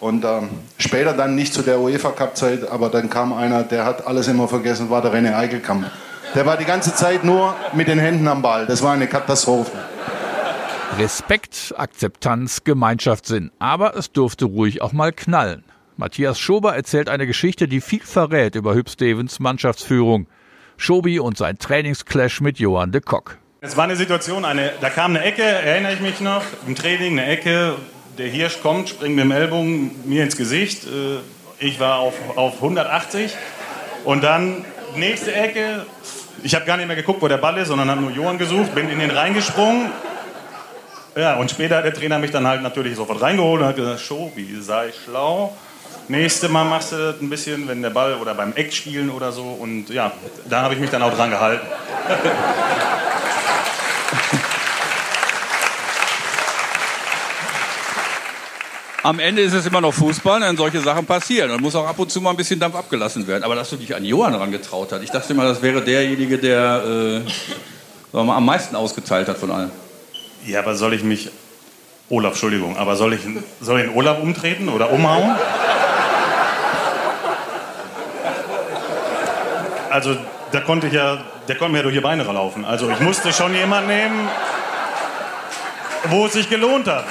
Und 0.00 0.24
ähm, 0.24 0.50
später 0.78 1.12
dann 1.12 1.34
nicht 1.34 1.54
zu 1.54 1.62
der 1.62 1.80
UEFA 1.80 2.10
Cup 2.10 2.36
Zeit, 2.36 2.70
aber 2.70 2.90
dann 2.90 3.08
kam 3.08 3.32
einer, 3.32 3.62
der 3.62 3.84
hat 3.84 4.06
alles 4.06 4.28
immer 4.28 4.48
vergessen, 4.48 4.90
war 4.90 5.02
der 5.02 5.12
René 5.12 5.36
Eichelkamp. 5.36 5.90
Der 6.34 6.44
war 6.44 6.56
die 6.56 6.64
ganze 6.64 6.94
Zeit 6.94 7.24
nur 7.24 7.54
mit 7.72 7.88
den 7.88 7.98
Händen 7.98 8.28
am 8.28 8.42
Ball. 8.42 8.66
Das 8.66 8.82
war 8.82 8.92
eine 8.92 9.06
Katastrophe. 9.06 9.72
Respekt, 10.98 11.74
Akzeptanz, 11.76 12.64
Gemeinschaftssinn. 12.64 13.50
Aber 13.58 13.96
es 13.96 14.12
durfte 14.12 14.44
ruhig 14.44 14.82
auch 14.82 14.92
mal 14.92 15.12
knallen. 15.12 15.64
Matthias 15.96 16.38
Schober 16.38 16.76
erzählt 16.76 17.08
eine 17.08 17.26
Geschichte, 17.26 17.68
die 17.68 17.80
viel 17.80 18.02
verrät 18.02 18.54
über 18.54 18.74
Hüb 18.74 18.90
Stevens 18.90 19.40
Mannschaftsführung. 19.40 20.26
Schobi 20.76 21.18
und 21.18 21.38
sein 21.38 21.58
Trainingsclash 21.58 22.42
mit 22.42 22.58
Johann 22.58 22.92
de 22.92 23.00
Kock. 23.00 23.38
Es 23.62 23.76
war 23.76 23.84
eine 23.84 23.96
Situation, 23.96 24.44
eine, 24.44 24.72
da 24.80 24.90
kam 24.90 25.16
eine 25.16 25.24
Ecke, 25.24 25.42
erinnere 25.42 25.94
ich 25.94 26.00
mich 26.00 26.20
noch, 26.20 26.42
im 26.66 26.74
Training 26.74 27.18
eine 27.18 27.26
Ecke, 27.28 27.76
der 28.18 28.28
Hirsch 28.28 28.60
kommt, 28.62 28.88
springt 28.88 29.14
mit 29.14 29.24
dem 29.24 29.30
Ellbogen 29.30 29.90
mir 30.04 30.22
ins 30.22 30.36
Gesicht. 30.36 30.84
Äh, 30.84 31.18
ich 31.58 31.80
war 31.80 31.98
auf, 31.98 32.14
auf 32.36 32.54
180 32.56 33.34
und 34.04 34.22
dann 34.22 34.64
nächste 34.96 35.34
Ecke. 35.34 35.86
Ich 36.42 36.54
habe 36.54 36.64
gar 36.64 36.76
nicht 36.76 36.86
mehr 36.86 36.96
geguckt, 36.96 37.22
wo 37.22 37.28
der 37.28 37.38
Ball 37.38 37.56
ist, 37.58 37.68
sondern 37.68 37.90
habe 37.90 38.00
nur 38.00 38.10
Johann 38.10 38.38
gesucht, 38.38 38.74
bin 38.74 38.90
in 38.90 38.98
den 38.98 39.10
reingesprungen. 39.10 39.90
Ja, 41.16 41.36
und 41.36 41.50
später 41.50 41.78
hat 41.78 41.84
der 41.84 41.94
Trainer 41.94 42.18
mich 42.18 42.30
dann 42.30 42.46
halt 42.46 42.62
natürlich 42.62 42.96
sofort 42.96 43.22
reingeholt 43.22 43.62
und 43.62 43.68
hat 43.68 43.76
gesagt, 43.76 44.00
Show, 44.00 44.30
wie 44.34 44.60
sei 44.60 44.92
schlau. 45.04 45.56
Nächste 46.08 46.48
Mal 46.48 46.64
machst 46.64 46.92
du 46.92 46.96
das 46.96 47.20
ein 47.20 47.30
bisschen, 47.30 47.66
wenn 47.68 47.82
der 47.82 47.90
Ball 47.90 48.14
oder 48.14 48.34
beim 48.34 48.52
Eck 48.52 48.72
spielen 48.72 49.10
oder 49.10 49.32
so. 49.32 49.42
Und 49.42 49.88
ja, 49.88 50.12
da 50.48 50.62
habe 50.62 50.74
ich 50.74 50.80
mich 50.80 50.90
dann 50.90 51.02
auch 51.02 51.14
dran 51.14 51.30
gehalten. 51.30 51.66
am 59.06 59.20
Ende 59.20 59.42
ist 59.42 59.52
es 59.52 59.64
immer 59.66 59.80
noch 59.80 59.94
Fußball, 59.94 60.40
wenn 60.40 60.56
solche 60.56 60.80
Sachen 60.80 61.06
passieren. 61.06 61.48
Dann 61.50 61.60
muss 61.60 61.76
auch 61.76 61.86
ab 61.86 61.96
und 61.96 62.10
zu 62.10 62.20
mal 62.20 62.30
ein 62.30 62.36
bisschen 62.36 62.58
Dampf 62.58 62.74
abgelassen 62.74 63.24
werden. 63.28 63.44
Aber 63.44 63.54
dass 63.54 63.70
du 63.70 63.76
dich 63.76 63.94
an 63.94 64.04
Johann 64.04 64.32
herangetraut 64.32 64.90
hast, 64.90 65.02
ich 65.02 65.10
dachte 65.10 65.32
immer, 65.32 65.44
das 65.44 65.62
wäre 65.62 65.80
derjenige, 65.80 66.38
der 66.38 67.22
äh, 68.12 68.18
am 68.18 68.44
meisten 68.44 68.74
ausgeteilt 68.74 69.28
hat 69.28 69.38
von 69.38 69.52
allen. 69.52 69.70
Ja, 70.44 70.58
aber 70.58 70.74
soll 70.74 70.92
ich 70.94 71.04
mich. 71.04 71.30
Olaf, 72.08 72.32
Entschuldigung, 72.32 72.76
aber 72.76 72.94
soll 72.94 73.14
ich, 73.14 73.20
soll 73.60 73.80
ich 73.80 73.86
den 73.86 73.96
Olaf 73.96 74.20
umtreten 74.20 74.68
oder 74.68 74.92
umhauen? 74.92 75.34
Also, 79.90 80.16
da 80.52 80.60
konnte 80.60 80.86
ich 80.86 80.92
ja, 80.92 81.18
der 81.48 81.56
konnte 81.56 81.72
mir 81.72 81.78
ja 81.78 81.82
durch 81.82 81.94
die 81.96 82.00
Beine 82.00 82.22
laufen. 82.22 82.64
Also, 82.64 82.88
ich 82.90 83.00
musste 83.00 83.32
schon 83.32 83.54
jemanden 83.54 83.88
nehmen, 83.88 84.28
wo 86.10 86.26
es 86.26 86.34
sich 86.34 86.48
gelohnt 86.48 86.86
hat 86.86 87.06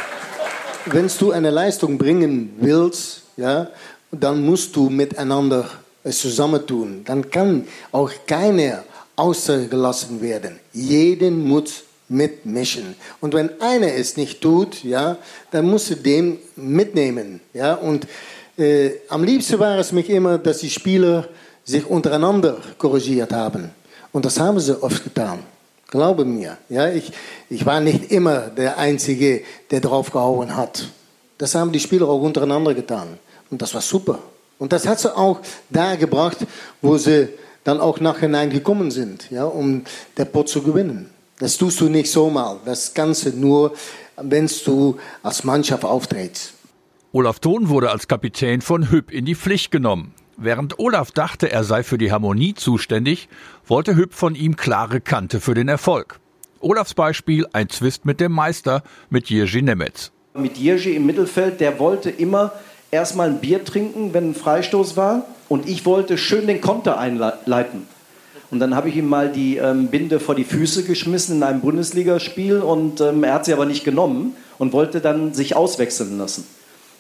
wenn 0.85 1.09
du 1.19 1.31
eine 1.31 1.49
Leistung 1.49 1.97
bringen 1.97 2.55
willst, 2.59 3.23
ja, 3.37 3.69
dann 4.11 4.45
musst 4.45 4.75
du 4.75 4.89
miteinander 4.89 5.69
es 6.03 6.19
zusammentun. 6.19 7.03
Dann 7.05 7.29
kann 7.29 7.67
auch 7.91 8.11
keiner 8.27 8.83
außergelassen 9.15 10.21
werden. 10.21 10.59
Jeden 10.73 11.47
muss 11.47 11.83
mitmischen. 12.07 12.95
Und 13.19 13.33
wenn 13.33 13.61
einer 13.61 13.93
es 13.93 14.15
nicht 14.15 14.41
tut, 14.41 14.83
ja, 14.83 15.17
dann 15.51 15.65
musst 15.65 15.89
du 15.89 15.95
den 15.95 16.37
mitnehmen. 16.55 17.41
Ja, 17.53 17.73
und 17.75 18.07
äh, 18.57 18.91
am 19.09 19.23
liebsten 19.23 19.59
war 19.59 19.79
es 19.79 19.91
mich 19.91 20.09
immer, 20.09 20.37
dass 20.37 20.59
die 20.59 20.69
Spieler 20.69 21.27
sich 21.63 21.85
untereinander 21.85 22.57
korrigiert 22.77 23.33
haben. 23.33 23.71
Und 24.11 24.25
das 24.25 24.39
haben 24.39 24.59
sie 24.59 24.81
oft 24.81 25.03
getan. 25.03 25.39
Glaube 25.89 26.25
mir, 26.25 26.57
ja, 26.69 26.89
ich, 26.89 27.11
ich 27.49 27.65
war 27.65 27.79
nicht 27.79 28.11
immer 28.11 28.47
der 28.47 28.77
Einzige, 28.77 29.43
der 29.71 29.81
draufgehauen 29.81 30.55
hat. 30.55 30.89
Das 31.37 31.55
haben 31.55 31.71
die 31.71 31.79
Spieler 31.79 32.07
auch 32.07 32.21
untereinander 32.21 32.73
getan. 32.73 33.19
Und 33.51 33.61
das 33.61 33.73
war 33.73 33.81
super. 33.81 34.19
Und 34.57 34.73
das 34.73 34.87
hat 34.87 34.99
sie 34.99 35.15
auch 35.15 35.39
da 35.69 35.95
gebracht, 35.95 36.37
wo 36.81 36.97
sie 36.97 37.29
dann 37.63 37.79
auch 37.79 37.99
nachhinein 37.99 38.49
gekommen 38.49 38.91
sind, 38.91 39.29
ja, 39.31 39.45
um 39.45 39.83
der 40.17 40.25
Pot 40.25 40.49
zu 40.49 40.61
gewinnen. 40.61 41.09
Das 41.39 41.57
tust 41.57 41.81
du 41.81 41.89
nicht 41.89 42.09
so 42.09 42.29
mal. 42.29 42.59
Das 42.65 42.93
Ganze 42.93 43.29
nur, 43.31 43.73
wenn 44.15 44.49
du 44.65 44.97
als 45.23 45.43
Mannschaft 45.43 45.83
auftrittst. 45.83 46.53
Olaf 47.11 47.39
Thon 47.39 47.69
wurde 47.69 47.91
als 47.91 48.07
Kapitän 48.07 48.61
von 48.61 48.89
Hüb 48.89 49.11
in 49.11 49.25
die 49.25 49.35
Pflicht 49.35 49.71
genommen. 49.71 50.13
Während 50.37 50.79
Olaf 50.79 51.11
dachte, 51.11 51.51
er 51.51 51.63
sei 51.63 51.83
für 51.83 51.97
die 51.97 52.11
Harmonie 52.11 52.53
zuständig, 52.53 53.29
wollte 53.65 53.95
Hüb 53.95 54.13
von 54.13 54.35
ihm 54.35 54.57
klare 54.57 54.99
Kante 54.99 55.39
für 55.39 55.53
den 55.53 55.69
Erfolg. 55.69 56.19
Olafs 56.59 56.93
Beispiel 56.93 57.47
ein 57.53 57.69
Zwist 57.69 58.05
mit 58.05 58.19
dem 58.19 58.31
Meister, 58.31 58.83
mit 59.09 59.29
Jerzy 59.29 59.61
Nemetz. 59.61 60.11
Mit 60.33 60.57
Jerzy 60.57 60.95
im 60.95 61.05
Mittelfeld, 61.05 61.61
der 61.61 61.79
wollte 61.79 62.09
immer 62.09 62.51
erstmal 62.91 63.29
ein 63.29 63.39
Bier 63.39 63.63
trinken, 63.63 64.13
wenn 64.13 64.31
ein 64.31 64.35
Freistoß 64.35 64.97
war. 64.97 65.25
Und 65.47 65.69
ich 65.69 65.85
wollte 65.85 66.17
schön 66.17 66.47
den 66.47 66.59
Konter 66.59 66.97
einleiten. 66.97 67.87
Und 68.51 68.59
dann 68.59 68.75
habe 68.75 68.89
ich 68.89 68.97
ihm 68.97 69.07
mal 69.07 69.31
die 69.31 69.57
ähm, 69.57 69.87
Binde 69.87 70.19
vor 70.19 70.35
die 70.35 70.43
Füße 70.43 70.83
geschmissen 70.83 71.37
in 71.37 71.43
einem 71.43 71.61
Bundesligaspiel 71.61 72.59
und 72.59 73.01
ähm, 73.01 73.23
er 73.23 73.33
hat 73.33 73.45
sie 73.45 73.53
aber 73.53 73.65
nicht 73.65 73.83
genommen 73.83 74.35
und 74.57 74.73
wollte 74.73 75.01
dann 75.01 75.33
sich 75.33 75.55
auswechseln 75.55 76.17
lassen. 76.17 76.45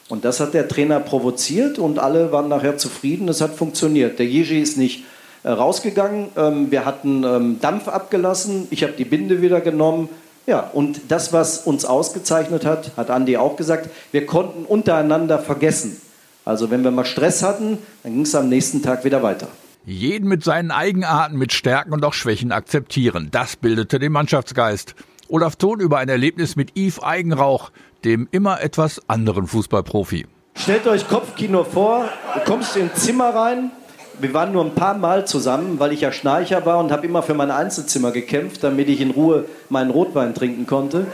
Und 0.07 0.23
das 0.23 0.39
hat 0.39 0.53
der 0.53 0.67
Trainer 0.67 0.99
provoziert 0.99 1.79
und 1.79 1.97
alle 1.99 2.31
waren 2.31 2.47
nachher 2.47 2.77
zufrieden. 2.77 3.27
Es 3.27 3.41
hat 3.41 3.55
funktioniert. 3.55 4.19
Der 4.19 4.27
Jerzy 4.27 4.59
ist 4.59 4.77
nicht 4.77 5.03
äh, 5.43 5.49
rausgegangen. 5.49 6.27
Ähm, 6.37 6.69
wir 6.69 6.85
hatten 6.85 7.23
ähm, 7.23 7.59
Dampf 7.59 7.87
abgelassen. 7.87 8.67
Ich 8.69 8.83
habe 8.83 8.93
die 8.93 9.05
Binde 9.05 9.41
wieder 9.41 9.61
genommen. 9.61 10.09
Ja, 10.47 10.59
und 10.59 11.01
das, 11.07 11.33
was 11.33 11.57
uns 11.59 11.85
ausgezeichnet 11.85 12.65
hat, 12.65 12.91
hat 12.97 13.09
Andi 13.09 13.37
auch 13.37 13.55
gesagt, 13.55 13.89
wir 14.11 14.27
konnten 14.27 14.65
untereinander 14.65 15.39
vergessen. 15.39 15.99
Also 16.45 16.69
wenn 16.69 16.83
wir 16.83 16.91
mal 16.91 17.05
Stress 17.05 17.41
hatten, 17.41 17.79
dann 18.03 18.13
ging 18.13 18.21
es 18.21 18.35
am 18.35 18.47
nächsten 18.49 18.83
Tag 18.83 19.03
wieder 19.03 19.23
weiter. 19.23 19.47
Jeden 19.85 20.27
mit 20.29 20.43
seinen 20.43 20.69
Eigenarten, 20.69 21.37
mit 21.37 21.51
Stärken 21.51 21.93
und 21.93 22.05
auch 22.05 22.13
Schwächen 22.13 22.51
akzeptieren. 22.51 23.29
Das 23.31 23.55
bildete 23.55 23.97
den 23.97 24.11
Mannschaftsgeist. 24.11 24.93
Olaf 25.27 25.55
Thon 25.55 25.79
über 25.79 25.97
ein 25.97 26.09
Erlebnis 26.09 26.55
mit 26.55 26.77
Yves 26.77 27.01
Eigenrauch, 27.01 27.71
dem 28.03 28.27
immer 28.31 28.61
etwas 28.61 29.01
anderen 29.07 29.47
Fußballprofi. 29.47 30.27
Stellt 30.53 30.87
euch 30.87 31.07
Kopfkino 31.07 31.63
vor, 31.63 32.05
du 32.35 32.39
kommst 32.41 32.77
in 32.77 32.83
ein 32.83 32.95
Zimmer 32.95 33.29
rein. 33.33 33.71
Wir 34.19 34.33
waren 34.33 34.53
nur 34.53 34.63
ein 34.63 34.75
paar 34.75 34.97
Mal 34.97 35.27
zusammen, 35.27 35.79
weil 35.79 35.91
ich 35.91 36.01
ja 36.01 36.11
Schnarcher 36.11 36.65
war 36.65 36.79
und 36.79 36.91
habe 36.91 37.05
immer 37.05 37.23
für 37.23 37.33
mein 37.33 37.51
Einzelzimmer 37.51 38.11
gekämpft, 38.11 38.63
damit 38.63 38.87
ich 38.87 39.01
in 39.01 39.11
Ruhe 39.11 39.45
meinen 39.69 39.89
Rotwein 39.89 40.33
trinken 40.33 40.65
konnte. 40.67 41.07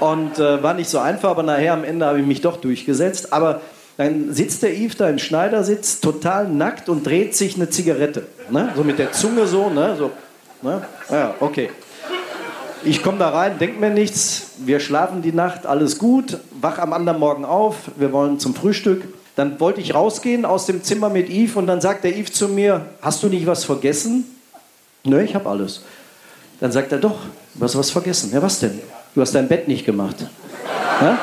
Und 0.00 0.38
äh, 0.38 0.62
war 0.62 0.74
nicht 0.74 0.90
so 0.90 0.98
einfach, 0.98 1.30
aber 1.30 1.44
nachher 1.44 1.74
am 1.74 1.84
Ende 1.84 2.06
habe 2.06 2.20
ich 2.20 2.26
mich 2.26 2.40
doch 2.40 2.56
durchgesetzt. 2.56 3.32
Aber 3.32 3.60
dann 3.96 4.32
sitzt 4.32 4.64
der 4.64 4.74
Yves 4.74 4.96
da 4.96 5.08
im 5.08 5.18
Schneidersitz, 5.18 6.00
total 6.00 6.48
nackt 6.48 6.88
und 6.88 7.06
dreht 7.06 7.36
sich 7.36 7.54
eine 7.54 7.70
Zigarette. 7.70 8.26
Ne? 8.50 8.70
So 8.74 8.82
mit 8.82 8.98
der 8.98 9.12
Zunge 9.12 9.46
so, 9.46 9.70
ne? 9.70 9.94
So, 9.96 10.10
ne? 10.62 10.82
Ja, 11.10 11.34
okay. 11.38 11.70
Ich 12.84 13.02
komme 13.02 13.18
da 13.18 13.28
rein, 13.28 13.58
denk 13.58 13.78
mir 13.78 13.90
nichts, 13.90 14.52
wir 14.58 14.80
schlafen 14.80 15.22
die 15.22 15.30
Nacht, 15.30 15.66
alles 15.66 15.98
gut, 15.98 16.38
wach 16.60 16.78
am 16.78 16.92
anderen 16.92 17.20
Morgen 17.20 17.44
auf, 17.44 17.76
wir 17.96 18.12
wollen 18.12 18.40
zum 18.40 18.56
Frühstück. 18.56 19.04
Dann 19.36 19.60
wollte 19.60 19.80
ich 19.80 19.94
rausgehen 19.94 20.44
aus 20.44 20.66
dem 20.66 20.82
Zimmer 20.82 21.08
mit 21.08 21.30
Yves 21.30 21.54
und 21.54 21.68
dann 21.68 21.80
sagt 21.80 22.02
der 22.02 22.18
Yves 22.18 22.32
zu 22.32 22.48
mir, 22.48 22.86
hast 23.00 23.22
du 23.22 23.28
nicht 23.28 23.46
was 23.46 23.64
vergessen? 23.64 24.24
Nö, 25.04 25.22
ich 25.22 25.34
habe 25.36 25.48
alles. 25.48 25.84
Dann 26.58 26.72
sagt 26.72 26.90
er, 26.90 26.98
doch, 26.98 27.18
du 27.54 27.64
hast 27.64 27.78
was 27.78 27.90
vergessen. 27.90 28.30
Ja, 28.32 28.42
was 28.42 28.58
denn? 28.58 28.80
Du 29.14 29.20
hast 29.20 29.34
dein 29.34 29.46
Bett 29.46 29.68
nicht 29.68 29.86
gemacht. 29.86 30.16
Ja? 31.00 31.18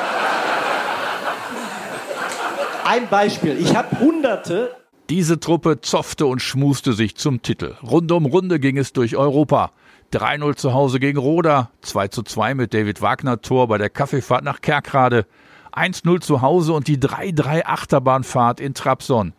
Ein 2.84 3.08
Beispiel. 3.08 3.58
Ich 3.60 3.76
habe 3.76 4.00
hunderte. 4.00 4.74
Diese 5.10 5.38
Truppe 5.40 5.80
zoffte 5.80 6.26
und 6.26 6.40
schmuste 6.40 6.94
sich 6.94 7.16
zum 7.16 7.42
Titel. 7.42 7.74
Runde 7.82 8.14
um 8.14 8.26
Runde 8.26 8.58
ging 8.58 8.78
es 8.78 8.92
durch 8.92 9.16
Europa. 9.16 9.72
3-0 10.12 10.56
zu 10.56 10.74
Hause 10.74 10.98
gegen 10.98 11.18
Roda, 11.18 11.70
2-2 11.84 12.54
mit 12.54 12.74
David 12.74 13.00
Wagner 13.00 13.40
Tor 13.40 13.68
bei 13.68 13.78
der 13.78 13.90
Kaffeefahrt 13.90 14.42
nach 14.42 14.60
Kerkrade, 14.60 15.24
1-0 15.72 16.20
zu 16.20 16.42
Hause 16.42 16.72
und 16.72 16.88
die 16.88 16.98
3-3 16.98 17.64
Achterbahnfahrt 17.64 18.58
in 18.58 18.74
Trabzon. 18.74 19.34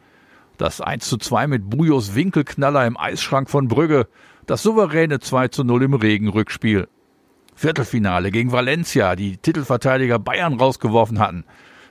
Das 0.57 0.81
1-2 0.81 1.47
mit 1.47 1.69
Bujos 1.69 2.15
Winkelknaller 2.15 2.85
im 2.85 2.97
Eisschrank 2.97 3.49
von 3.49 3.67
Brügge, 3.67 4.07
das 4.45 4.63
souveräne 4.63 5.17
2-0 5.17 5.83
im 5.83 5.93
Regenrückspiel. 5.93 6.87
Viertelfinale 7.53 8.31
gegen 8.31 8.53
Valencia, 8.53 9.17
die 9.17 9.37
Titelverteidiger 9.37 10.19
Bayern 10.19 10.53
rausgeworfen 10.53 11.19
hatten. 11.19 11.43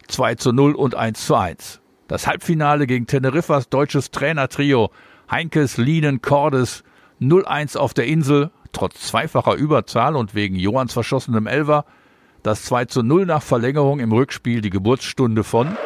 2 0.08 0.36
0 0.52 0.74
und 0.74 0.94
1 0.94 1.30
1. 1.30 1.80
Das 2.08 2.26
Halbfinale 2.26 2.86
gegen 2.86 3.06
Teneriffas 3.06 3.68
deutsches 3.68 4.10
Trainertrio 4.10 4.90
Heinkes, 5.30 5.76
Lienen, 5.76 6.22
Cordes 6.22 6.82
0-1 7.20 7.76
auf 7.76 7.94
der 7.94 8.06
Insel, 8.06 8.50
trotz 8.72 9.08
zweifacher 9.08 9.54
Überzahl 9.54 10.16
und 10.16 10.34
wegen 10.34 10.56
Johanns 10.56 10.92
verschossenem 10.92 11.46
Elver, 11.46 11.84
Das 12.42 12.64
2 12.64 12.86
zu 12.86 13.02
0 13.02 13.26
nach 13.26 13.42
Verlängerung 13.42 14.00
im 14.00 14.12
Rückspiel 14.12 14.62
die 14.62 14.70
Geburtsstunde 14.70 15.44
von 15.44 15.76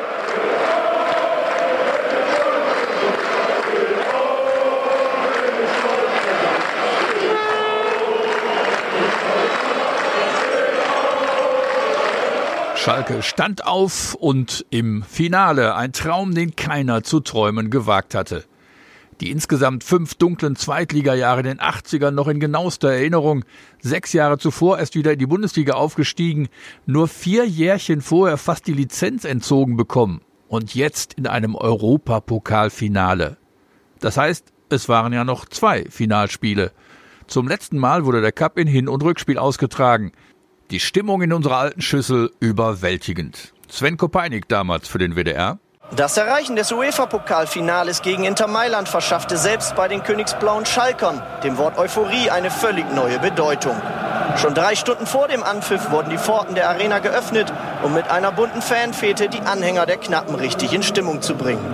Schalke 12.85 13.23
stand 13.23 13.67
auf 13.67 14.15
und 14.15 14.67
im 14.69 15.03
Finale 15.05 15.75
ein 15.75 15.95
Traum, 15.95 16.35
den 16.35 16.55
keiner 16.55 17.03
zu 17.03 17.21
träumen 17.21 17.71
gewagt 17.71 18.15
hatte. 18.15 18.45
Die 19.21 19.31
insgesamt 19.31 19.85
fünf 19.85 20.15
dunklen 20.15 20.57
Zweitligajahre 20.57 21.41
in 21.41 21.47
den 21.47 21.61
80ern 21.61 22.11
noch 22.11 22.29
in 22.29 22.41
genauester 22.41 22.91
Erinnerung. 22.91 23.45
Sechs 23.81 24.13
Jahre 24.13 24.39
zuvor 24.39 24.79
erst 24.79 24.97
wieder 24.97 25.13
in 25.13 25.19
die 25.19 25.27
Bundesliga 25.27 25.75
aufgestiegen, 25.75 26.49
nur 26.87 27.07
vier 27.07 27.45
Jährchen 27.45 28.01
vorher 28.01 28.37
fast 28.37 28.67
die 28.67 28.73
Lizenz 28.73 29.25
entzogen 29.25 29.77
bekommen. 29.77 30.21
Und 30.49 30.75
jetzt 30.75 31.15
in 31.15 31.27
einem 31.27 31.55
Europapokalfinale. 31.55 33.37
Das 34.01 34.17
heißt, 34.17 34.53
es 34.69 34.89
waren 34.89 35.13
ja 35.13 35.25
noch 35.25 35.47
zwei 35.47 35.85
Finalspiele. 35.89 36.73
Zum 37.27 37.49
letzten 37.49 37.79
Mal 37.79 38.05
wurde 38.05 38.21
der 38.21 38.33
Cup 38.33 38.59
in 38.59 38.67
Hin- 38.67 38.89
und 38.89 39.03
Rückspiel 39.03 39.39
ausgetragen. 39.39 40.13
Die 40.71 40.81
Stimmung 40.81 41.23
in 41.23 41.33
unserer 41.33 41.59
alten 41.59 41.81
Schüssel 41.81 42.31
überwältigend. 42.41 43.55
Sven 43.69 43.97
Kopeinik 43.97 44.49
damals 44.49 44.89
für 44.89 44.99
den 44.99 45.15
WDR. 45.15 45.59
Das 45.91 46.17
Erreichen 46.17 46.57
des 46.57 46.73
UEFA-Pokalfinales 46.73 48.01
gegen 48.03 48.25
Inter 48.25 48.49
Mailand 48.49 48.89
verschaffte 48.89 49.37
selbst 49.37 49.77
bei 49.77 49.87
den 49.87 50.03
Königsblauen 50.03 50.67
Schalkern 50.67 51.23
dem 51.45 51.57
Wort 51.57 51.79
Euphorie 51.79 52.31
eine 52.31 52.51
völlig 52.51 52.91
neue 52.93 53.21
Bedeutung. 53.21 53.81
Schon 54.37 54.55
drei 54.55 54.75
Stunden 54.75 55.07
vor 55.07 55.29
dem 55.29 55.45
Anpfiff 55.45 55.93
wurden 55.93 56.11
die 56.11 56.19
Pforten 56.19 56.57
der 56.57 56.69
Arena 56.71 56.99
geöffnet, 56.99 57.53
um 57.85 57.95
mit 57.95 58.11
einer 58.11 58.33
bunten 58.33 58.63
Fanfete 58.63 59.29
die 59.29 59.39
Anhänger 59.41 59.87
der 59.87 59.99
Knappen 59.99 60.35
richtig 60.35 60.73
in 60.73 60.83
Stimmung 60.83 61.23
zu 61.23 61.37
bringen. 61.37 61.65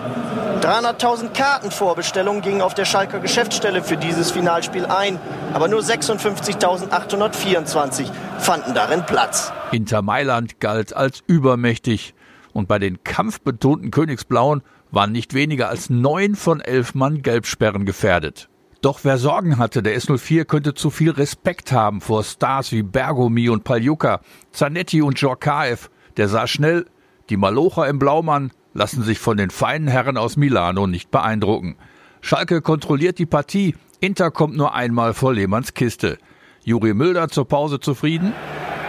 300.000 0.60 1.32
Kartenvorbestellungen 1.32 2.42
gingen 2.42 2.60
auf 2.60 2.74
der 2.74 2.84
Schalker 2.84 3.20
Geschäftsstelle 3.20 3.82
für 3.82 3.96
dieses 3.96 4.32
Finalspiel 4.32 4.84
ein, 4.84 5.18
aber 5.54 5.68
nur 5.68 5.80
56.824 5.80 8.10
fanden 8.38 8.74
darin 8.74 9.06
Platz. 9.06 9.50
Inter 9.72 10.02
Mailand 10.02 10.60
galt 10.60 10.94
als 10.94 11.22
übermächtig 11.26 12.12
und 12.52 12.68
bei 12.68 12.78
den 12.78 13.02
kampfbetonten 13.04 13.90
Königsblauen 13.90 14.62
waren 14.90 15.12
nicht 15.12 15.34
weniger 15.34 15.68
als 15.68 15.90
neun 15.90 16.34
von 16.34 16.60
elf 16.60 16.94
Mann 16.94 17.22
Gelbsperren 17.22 17.86
gefährdet. 17.86 18.48
Doch 18.82 19.00
wer 19.02 19.18
Sorgen 19.18 19.58
hatte, 19.58 19.82
der 19.82 19.98
S04 19.98 20.44
könnte 20.44 20.74
zu 20.74 20.90
viel 20.90 21.10
Respekt 21.10 21.70
haben 21.70 22.00
vor 22.00 22.24
Stars 22.24 22.72
wie 22.72 22.82
Bergomi 22.82 23.50
und 23.50 23.62
Paljuka, 23.62 24.20
Zanetti 24.52 25.02
und 25.02 25.20
Djorkaev, 25.20 25.90
der 26.16 26.28
sah 26.28 26.46
schnell, 26.46 26.86
die 27.28 27.36
Malocher 27.36 27.88
im 27.88 27.98
Blaumann 27.98 28.52
lassen 28.72 29.02
sich 29.02 29.18
von 29.18 29.36
den 29.36 29.50
feinen 29.50 29.88
Herren 29.88 30.16
aus 30.16 30.36
Milano 30.36 30.86
nicht 30.86 31.10
beeindrucken. 31.10 31.76
Schalke 32.22 32.62
kontrolliert 32.62 33.18
die 33.18 33.26
Partie, 33.26 33.74
Inter 34.00 34.30
kommt 34.30 34.56
nur 34.56 34.74
einmal 34.74 35.12
vor 35.12 35.34
Lehmanns 35.34 35.74
Kiste. 35.74 36.18
Juri 36.64 36.94
Mülder 36.94 37.28
zur 37.28 37.46
Pause 37.46 37.80
zufrieden? 37.80 38.32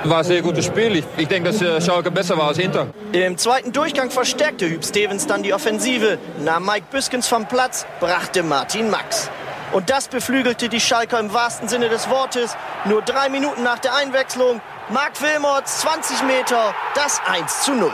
War 0.04 0.20
ein 0.20 0.24
sehr 0.24 0.42
gutes 0.42 0.66
Spiel. 0.66 0.96
Ich, 0.96 1.06
ich 1.18 1.28
denke, 1.28 1.52
dass 1.52 1.62
äh, 1.62 1.80
Schalke 1.80 2.10
besser 2.10 2.36
war 2.36 2.48
als 2.48 2.58
Inter. 2.58 2.88
Im 3.12 3.38
zweiten 3.38 3.72
Durchgang 3.72 4.10
verstärkte 4.10 4.68
Hüb 4.68 4.84
Stevens 4.84 5.28
dann 5.28 5.44
die 5.44 5.54
Offensive, 5.54 6.18
nahm 6.44 6.66
Mike 6.66 6.88
Büskens 6.90 7.28
vom 7.28 7.46
Platz, 7.48 7.86
brachte 8.00 8.42
Martin 8.42 8.90
Max. 8.90 9.30
Und 9.72 9.92
das 9.92 10.08
beflügelte 10.08 10.70
die 10.70 10.80
Schalker 10.80 11.20
im 11.20 11.32
wahrsten 11.34 11.68
Sinne 11.68 11.88
des 11.88 12.10
Wortes. 12.10 12.58
Nur 12.86 13.04
drei 13.04 13.30
Minuten 13.30 13.62
nach 13.62 13.78
der 13.78 13.96
Einwechslung, 13.96 14.60
Marc 14.90 15.22
Wilmots 15.22 15.82
20 15.82 16.24
Meter, 16.24 16.74
das 16.96 17.22
1 17.28 17.62
zu 17.62 17.74
0. 17.74 17.92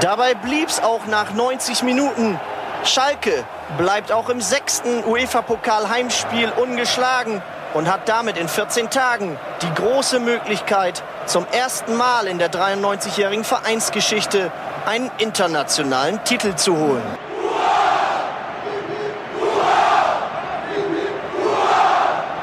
Dabei 0.00 0.34
blieb 0.34 0.68
es 0.68 0.80
auch 0.80 1.06
nach 1.06 1.32
90 1.32 1.82
Minuten. 1.82 2.38
Schalke 2.84 3.44
bleibt 3.76 4.12
auch 4.12 4.28
im 4.28 4.40
sechsten 4.40 5.04
UEFA-Pokal-Heimspiel 5.04 6.50
ungeschlagen 6.50 7.42
und 7.74 7.90
hat 7.90 8.08
damit 8.08 8.38
in 8.38 8.48
14 8.48 8.90
Tagen 8.90 9.36
die 9.62 9.74
große 9.74 10.20
Möglichkeit, 10.20 11.02
zum 11.26 11.46
ersten 11.52 11.96
Mal 11.96 12.26
in 12.26 12.38
der 12.38 12.50
93-jährigen 12.50 13.44
Vereinsgeschichte 13.44 14.50
einen 14.86 15.10
internationalen 15.18 16.22
Titel 16.24 16.54
zu 16.54 16.76
holen. 16.76 17.02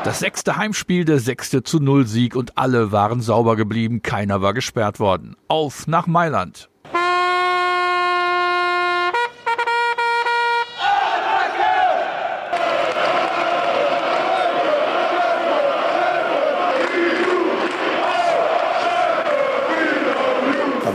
Das 0.03 0.19
sechste 0.19 0.55
Heimspiel, 0.57 1.03
der 1.03 1.17
sechste 1.17 1.63
zu 1.63 1.79
Null 1.79 2.05
Sieg 2.05 2.35
und 2.35 2.59
alle 2.59 2.91
waren 2.91 3.21
sauber 3.21 3.55
geblieben, 3.55 4.03
keiner 4.03 4.43
war 4.43 4.53
gesperrt 4.53 4.99
worden. 4.99 5.35
Auf 5.47 5.87
nach 5.87 6.05
Mailand. 6.05 6.69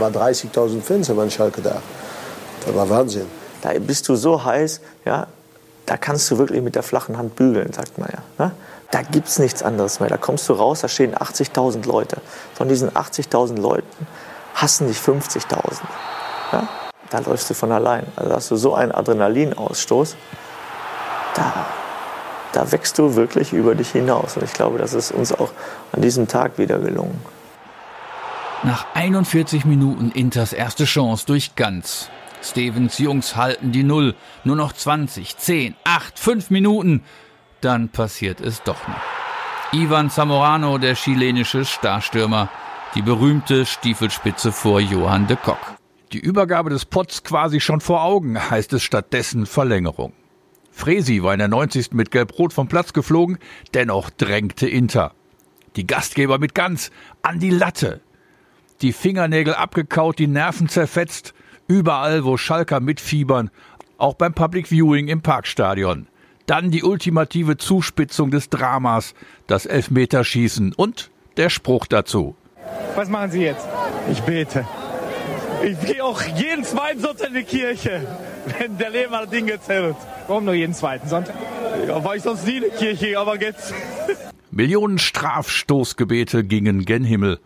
Waren 0.01 0.13
30.000 0.13 0.81
Fans 0.81 1.15
waren 1.15 1.31
Schalke 1.31 1.61
da. 1.61 1.81
Das 2.65 2.75
war 2.75 2.89
Wahnsinn. 2.89 3.27
Da 3.61 3.71
bist 3.79 4.09
du 4.09 4.15
so 4.15 4.43
heiß, 4.43 4.81
ja, 5.05 5.27
da 5.85 5.97
kannst 5.97 6.29
du 6.31 6.37
wirklich 6.37 6.61
mit 6.61 6.75
der 6.75 6.83
flachen 6.83 7.17
Hand 7.17 7.35
bügeln, 7.35 7.71
sagt 7.73 7.97
man 7.97 8.09
ja. 8.11 8.45
Ne? 8.45 8.51
Da 8.91 9.01
gibt 9.03 9.29
es 9.29 9.39
nichts 9.39 9.63
anderes 9.63 9.99
mehr. 9.99 10.09
Da 10.09 10.17
kommst 10.17 10.47
du 10.49 10.53
raus, 10.53 10.81
da 10.81 10.87
stehen 10.87 11.15
80.000 11.15 11.87
Leute. 11.87 12.17
Von 12.53 12.67
diesen 12.67 12.89
80.000 12.89 13.59
Leuten 13.59 14.07
hassen 14.53 14.87
dich 14.87 14.97
50.000. 14.97 15.53
Ja? 16.51 16.67
Da 17.09 17.19
läufst 17.19 17.49
du 17.49 17.53
von 17.53 17.71
allein. 17.71 18.05
Also 18.15 18.33
hast 18.33 18.51
du 18.51 18.55
so 18.57 18.73
einen 18.73 18.91
Adrenalinausstoß, 18.91 20.15
da, 21.35 21.65
da 22.51 22.71
wächst 22.71 22.97
du 22.97 23.15
wirklich 23.15 23.53
über 23.53 23.75
dich 23.75 23.91
hinaus. 23.91 24.35
Und 24.37 24.43
ich 24.43 24.53
glaube, 24.53 24.77
das 24.77 24.93
ist 24.93 25.11
uns 25.11 25.31
auch 25.31 25.51
an 25.91 26.01
diesem 26.01 26.27
Tag 26.27 26.57
wieder 26.57 26.79
gelungen. 26.79 27.21
Nach 28.63 28.85
41 28.93 29.65
Minuten 29.65 30.11
Inters 30.11 30.53
erste 30.53 30.85
Chance 30.85 31.25
durch 31.25 31.55
Ganz. 31.55 32.11
Stevens 32.43 32.99
Jungs 32.99 33.35
halten 33.35 33.71
die 33.71 33.81
Null. 33.81 34.13
Nur 34.43 34.55
noch 34.55 34.71
20, 34.71 35.35
10, 35.35 35.75
8, 35.83 36.19
5 36.19 36.51
Minuten. 36.51 37.01
Dann 37.61 37.89
passiert 37.89 38.39
es 38.39 38.61
doch 38.61 38.87
noch. 38.87 39.01
Ivan 39.73 40.11
Zamorano, 40.11 40.77
der 40.77 40.93
chilenische 40.93 41.65
Starstürmer. 41.65 42.49
Die 42.93 43.01
berühmte 43.01 43.65
Stiefelspitze 43.65 44.51
vor 44.51 44.79
Johann 44.79 45.25
de 45.25 45.37
Kock. 45.37 45.57
Die 46.11 46.19
Übergabe 46.19 46.69
des 46.69 46.85
Pots 46.85 47.23
quasi 47.23 47.61
schon 47.61 47.81
vor 47.81 48.03
Augen, 48.03 48.37
heißt 48.51 48.73
es 48.73 48.83
stattdessen 48.83 49.47
Verlängerung. 49.47 50.13
Fresi 50.69 51.23
war 51.23 51.33
in 51.33 51.39
der 51.39 51.47
90. 51.47 51.93
mit 51.93 52.11
Gelb-Rot 52.11 52.53
vom 52.53 52.67
Platz 52.67 52.93
geflogen, 52.93 53.39
dennoch 53.73 54.11
drängte 54.11 54.67
Inter. 54.67 55.13
Die 55.77 55.87
Gastgeber 55.87 56.37
mit 56.37 56.53
Ganz 56.53 56.91
an 57.23 57.39
die 57.39 57.49
Latte 57.49 58.01
die 58.81 58.93
Fingernägel 58.93 59.53
abgekaut, 59.53 60.19
die 60.19 60.27
Nerven 60.27 60.69
zerfetzt, 60.69 61.33
überall, 61.67 62.25
wo 62.25 62.37
Schalker 62.37 62.79
mitfiebern, 62.79 63.49
auch 63.97 64.15
beim 64.15 64.33
Public 64.33 64.67
Viewing 64.67 65.07
im 65.07 65.21
Parkstadion. 65.21 66.07
Dann 66.47 66.71
die 66.71 66.83
ultimative 66.83 67.57
Zuspitzung 67.57 68.31
des 68.31 68.49
Dramas, 68.49 69.13
das 69.47 69.65
Elfmeterschießen 69.65 70.73
und 70.73 71.11
der 71.37 71.49
Spruch 71.49 71.85
dazu. 71.85 72.35
Was 72.95 73.09
machen 73.09 73.31
Sie 73.31 73.43
jetzt? 73.43 73.65
Ich 74.11 74.21
bete. 74.21 74.67
Ich 75.63 75.79
gehe 75.79 76.03
auch 76.03 76.21
jeden 76.21 76.63
zweiten 76.63 76.99
Sonntag 76.99 77.27
in 77.27 77.35
die 77.35 77.43
Kirche, 77.43 78.07
wenn 78.57 78.77
der 78.77 78.89
Lehmann 78.89 79.29
Ding 79.29 79.47
erzählt. 79.47 79.95
Warum 80.27 80.45
nur 80.45 80.55
jeden 80.55 80.73
zweiten 80.73 81.07
Sonntag? 81.07 81.35
Ja, 81.87 82.03
weil 82.03 82.17
ich 82.17 82.23
sonst 82.23 82.45
nie 82.45 82.57
in 82.57 82.63
die 82.63 82.77
Kirche, 82.77 83.19
aber 83.19 83.39
jetzt. 83.39 83.73
Millionen 84.49 84.97
Strafstoßgebete 84.97 86.43
gingen 86.43 86.85
gen 86.85 87.03
Himmel. 87.03 87.39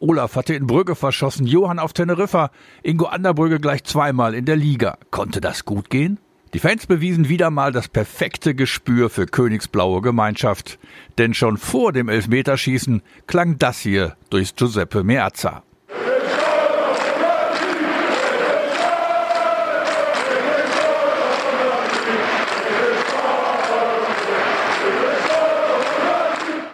Olaf 0.00 0.34
hatte 0.34 0.54
in 0.54 0.66
Brügge 0.66 0.94
verschossen, 0.94 1.46
Johann 1.46 1.78
auf 1.78 1.92
Teneriffa, 1.92 2.50
Ingo 2.82 3.04
Anderbrügge 3.04 3.60
gleich 3.60 3.84
zweimal 3.84 4.34
in 4.34 4.46
der 4.46 4.56
Liga. 4.56 4.96
Konnte 5.10 5.42
das 5.42 5.66
gut 5.66 5.90
gehen? 5.90 6.18
Die 6.54 6.58
Fans 6.58 6.86
bewiesen 6.86 7.28
wieder 7.28 7.50
mal 7.50 7.70
das 7.70 7.88
perfekte 7.88 8.54
Gespür 8.54 9.10
für 9.10 9.26
königsblaue 9.26 10.00
Gemeinschaft. 10.00 10.78
Denn 11.18 11.34
schon 11.34 11.58
vor 11.58 11.92
dem 11.92 12.08
Elfmeterschießen 12.08 13.02
klang 13.26 13.58
das 13.58 13.78
hier 13.78 14.16
durchs 14.30 14.54
Giuseppe 14.56 15.04
Meazza. 15.04 15.62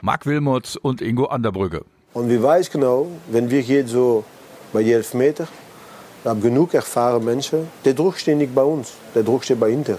Marc 0.00 0.26
Wilmots 0.26 0.76
und 0.76 1.02
Ingo 1.02 1.24
Anderbrügge. 1.24 1.84
Und 2.16 2.30
wir 2.30 2.42
weiß 2.42 2.70
genau, 2.70 3.08
wenn 3.28 3.50
wir 3.50 3.60
hier 3.60 3.86
so 3.86 4.24
bei 4.72 4.82
die 4.82 4.92
Elfmeter, 4.92 5.46
wir 6.22 6.30
haben 6.30 6.40
genug 6.40 6.72
erfahrene 6.72 7.22
Menschen, 7.22 7.68
der 7.84 7.92
Druck 7.92 8.16
steht 8.16 8.38
nicht 8.38 8.54
bei 8.54 8.62
uns, 8.62 8.94
der 9.14 9.22
Druck 9.22 9.44
steht 9.44 9.60
bei 9.60 9.68
Inter. 9.68 9.98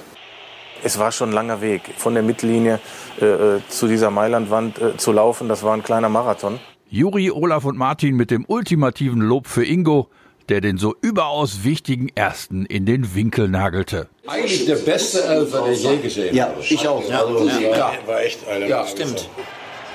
Es 0.83 0.97
war 0.97 1.11
schon 1.11 1.29
ein 1.29 1.33
langer 1.33 1.61
Weg. 1.61 1.81
Von 1.95 2.15
der 2.15 2.23
Mittellinie 2.23 2.79
äh, 3.21 3.25
äh, 3.25 3.61
zu 3.69 3.87
dieser 3.87 4.09
Mailandwand 4.09 4.79
äh, 4.81 4.97
zu 4.97 5.11
laufen, 5.11 5.47
das 5.47 5.61
war 5.61 5.75
ein 5.75 5.83
kleiner 5.83 6.09
Marathon. 6.09 6.59
Juri, 6.89 7.29
Olaf 7.29 7.65
und 7.65 7.77
Martin 7.77 8.15
mit 8.15 8.31
dem 8.31 8.45
ultimativen 8.47 9.21
Lob 9.21 9.45
für 9.45 9.63
Ingo, 9.63 10.07
der 10.49 10.59
den 10.59 10.79
so 10.79 10.95
überaus 11.01 11.63
wichtigen 11.63 12.09
Ersten 12.15 12.65
in 12.65 12.87
den 12.87 13.13
Winkel 13.13 13.47
nagelte. 13.47 14.07
Eigentlich 14.25 14.65
der 14.65 14.77
beste 14.77 15.23
Elfer, 15.23 15.65
den 15.65 15.73
ich 15.73 15.83
je 15.83 15.97
gesehen 15.97 16.35
Ja, 16.35 16.45
habe. 16.45 16.61
ich 16.61 16.87
auch. 16.87 17.07
Ja, 17.07 17.19
also, 17.19 17.47
ja. 17.47 17.91
War 18.07 18.21
echt 18.23 18.47
einer. 18.47 18.65
Ja, 18.65 18.87
Stimmt. 18.87 19.29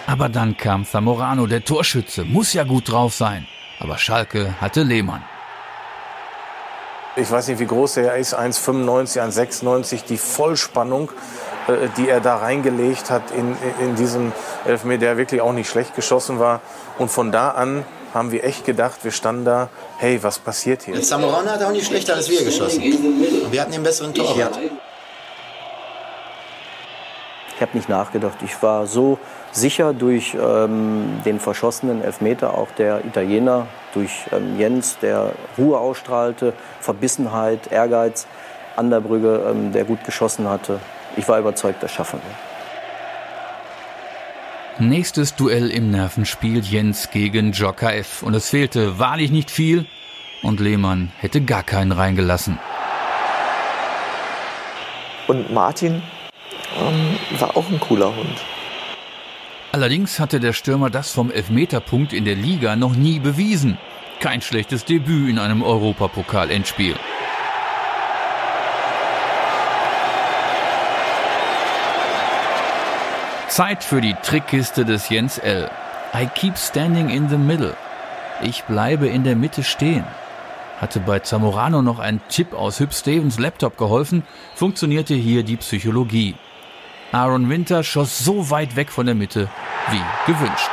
Aber 0.06 0.28
dann 0.28 0.56
kam 0.56 0.84
Zamorano, 0.84 1.46
der 1.46 1.64
Torschütze, 1.64 2.24
muss 2.24 2.52
ja 2.52 2.64
gut 2.64 2.90
drauf 2.90 3.14
sein. 3.14 3.46
Aber 3.78 3.98
Schalke 3.98 4.54
hatte 4.60 4.82
Lehmann. 4.82 5.22
Ich 7.14 7.30
weiß 7.30 7.48
nicht, 7.48 7.60
wie 7.60 7.66
groß 7.66 7.98
er 7.98 8.16
ist, 8.16 8.34
1,95, 8.34 9.20
1,96, 9.20 10.04
die 10.08 10.16
Vollspannung, 10.16 11.10
äh, 11.68 11.88
die 11.98 12.08
er 12.08 12.20
da 12.20 12.36
reingelegt 12.36 13.10
hat 13.10 13.30
in, 13.32 13.54
in 13.80 13.96
diesen 13.96 14.32
Elfmeter, 14.64 15.00
der 15.00 15.16
wirklich 15.18 15.42
auch 15.42 15.52
nicht 15.52 15.68
schlecht 15.68 15.94
geschossen 15.94 16.38
war. 16.38 16.62
Und 16.98 17.10
von 17.10 17.30
da 17.30 17.50
an 17.50 17.84
haben 18.14 18.32
wir 18.32 18.44
echt 18.44 18.64
gedacht, 18.64 19.04
wir 19.04 19.10
standen 19.10 19.44
da, 19.44 19.68
hey, 19.98 20.22
was 20.22 20.38
passiert 20.38 20.84
hier? 20.84 21.00
Zamorano 21.02 21.50
hat 21.50 21.62
auch 21.62 21.72
nicht 21.72 21.86
schlechter 21.86 22.14
als 22.14 22.30
wir 22.30 22.44
geschossen. 22.44 22.82
Wir 23.50 23.60
hatten 23.60 23.72
den 23.72 23.82
besseren 23.82 24.14
Torwart. 24.14 24.58
Ich 27.54 27.60
habe 27.60 27.76
nicht 27.76 27.88
nachgedacht. 27.88 28.38
Ich 28.44 28.62
war 28.62 28.86
so 28.86 29.18
sicher 29.52 29.92
durch 29.92 30.34
ähm, 30.34 31.20
den 31.24 31.38
verschossenen 31.38 32.02
Elfmeter, 32.02 32.56
auch 32.56 32.70
der 32.72 33.04
Italiener, 33.04 33.66
durch 33.94 34.26
ähm, 34.32 34.58
Jens, 34.58 34.98
der 35.00 35.32
Ruhe 35.58 35.78
ausstrahlte, 35.78 36.54
Verbissenheit, 36.80 37.70
Ehrgeiz, 37.70 38.26
Anderbrügge, 38.76 39.44
ähm, 39.50 39.72
der 39.72 39.84
gut 39.84 40.02
geschossen 40.04 40.48
hatte. 40.48 40.80
Ich 41.16 41.28
war 41.28 41.38
überzeugt, 41.38 41.82
das 41.82 41.92
schaffen 41.92 42.20
wir. 42.24 42.34
Nächstes 44.78 45.36
Duell 45.36 45.70
im 45.70 45.90
Nervenspiel 45.90 46.60
Jens 46.60 47.10
gegen 47.10 47.52
Joker 47.52 47.94
F. 47.94 48.22
Und 48.22 48.34
es 48.34 48.48
fehlte 48.48 48.98
wahrlich 48.98 49.30
nicht 49.30 49.50
viel. 49.50 49.84
Und 50.42 50.58
Lehmann 50.58 51.12
hätte 51.18 51.42
gar 51.42 51.62
keinen 51.62 51.92
reingelassen. 51.92 52.58
Und 55.28 55.52
Martin 55.52 56.02
ähm, 56.88 57.40
war 57.40 57.56
auch 57.56 57.68
ein 57.68 57.80
cooler 57.80 58.14
Hund. 58.14 58.42
Allerdings 59.72 60.20
hatte 60.20 60.38
der 60.38 60.52
Stürmer 60.52 60.90
das 60.90 61.12
vom 61.12 61.30
Elfmeterpunkt 61.30 62.12
in 62.12 62.24
der 62.24 62.34
Liga 62.34 62.76
noch 62.76 62.94
nie 62.94 63.18
bewiesen. 63.18 63.78
Kein 64.20 64.42
schlechtes 64.42 64.84
Debüt 64.84 65.30
in 65.30 65.38
einem 65.38 65.62
Europapokal-Endspiel. 65.62 66.94
Zeit 73.48 73.84
für 73.84 74.00
die 74.00 74.14
Trickkiste 74.22 74.84
des 74.84 75.08
Jens 75.08 75.38
L. 75.38 75.70
I 76.14 76.26
keep 76.26 76.56
standing 76.56 77.08
in 77.10 77.28
the 77.28 77.36
middle. 77.36 77.74
Ich 78.42 78.64
bleibe 78.64 79.08
in 79.08 79.24
der 79.24 79.36
Mitte 79.36 79.62
stehen. 79.62 80.04
Hatte 80.80 81.00
bei 81.00 81.20
Zamorano 81.20 81.80
noch 81.80 81.98
ein 81.98 82.20
Tipp 82.28 82.54
aus 82.54 82.80
Hüb 82.80 82.92
Stevens 82.92 83.38
Laptop 83.38 83.76
geholfen, 83.78 84.22
funktionierte 84.54 85.14
hier 85.14 85.42
die 85.42 85.56
Psychologie. 85.56 86.34
Aaron 87.12 87.50
Winter 87.50 87.84
schoss 87.84 88.24
so 88.24 88.48
weit 88.48 88.74
weg 88.74 88.90
von 88.90 89.04
der 89.04 89.14
Mitte 89.14 89.50
wie 89.90 90.32
gewünscht. 90.32 90.70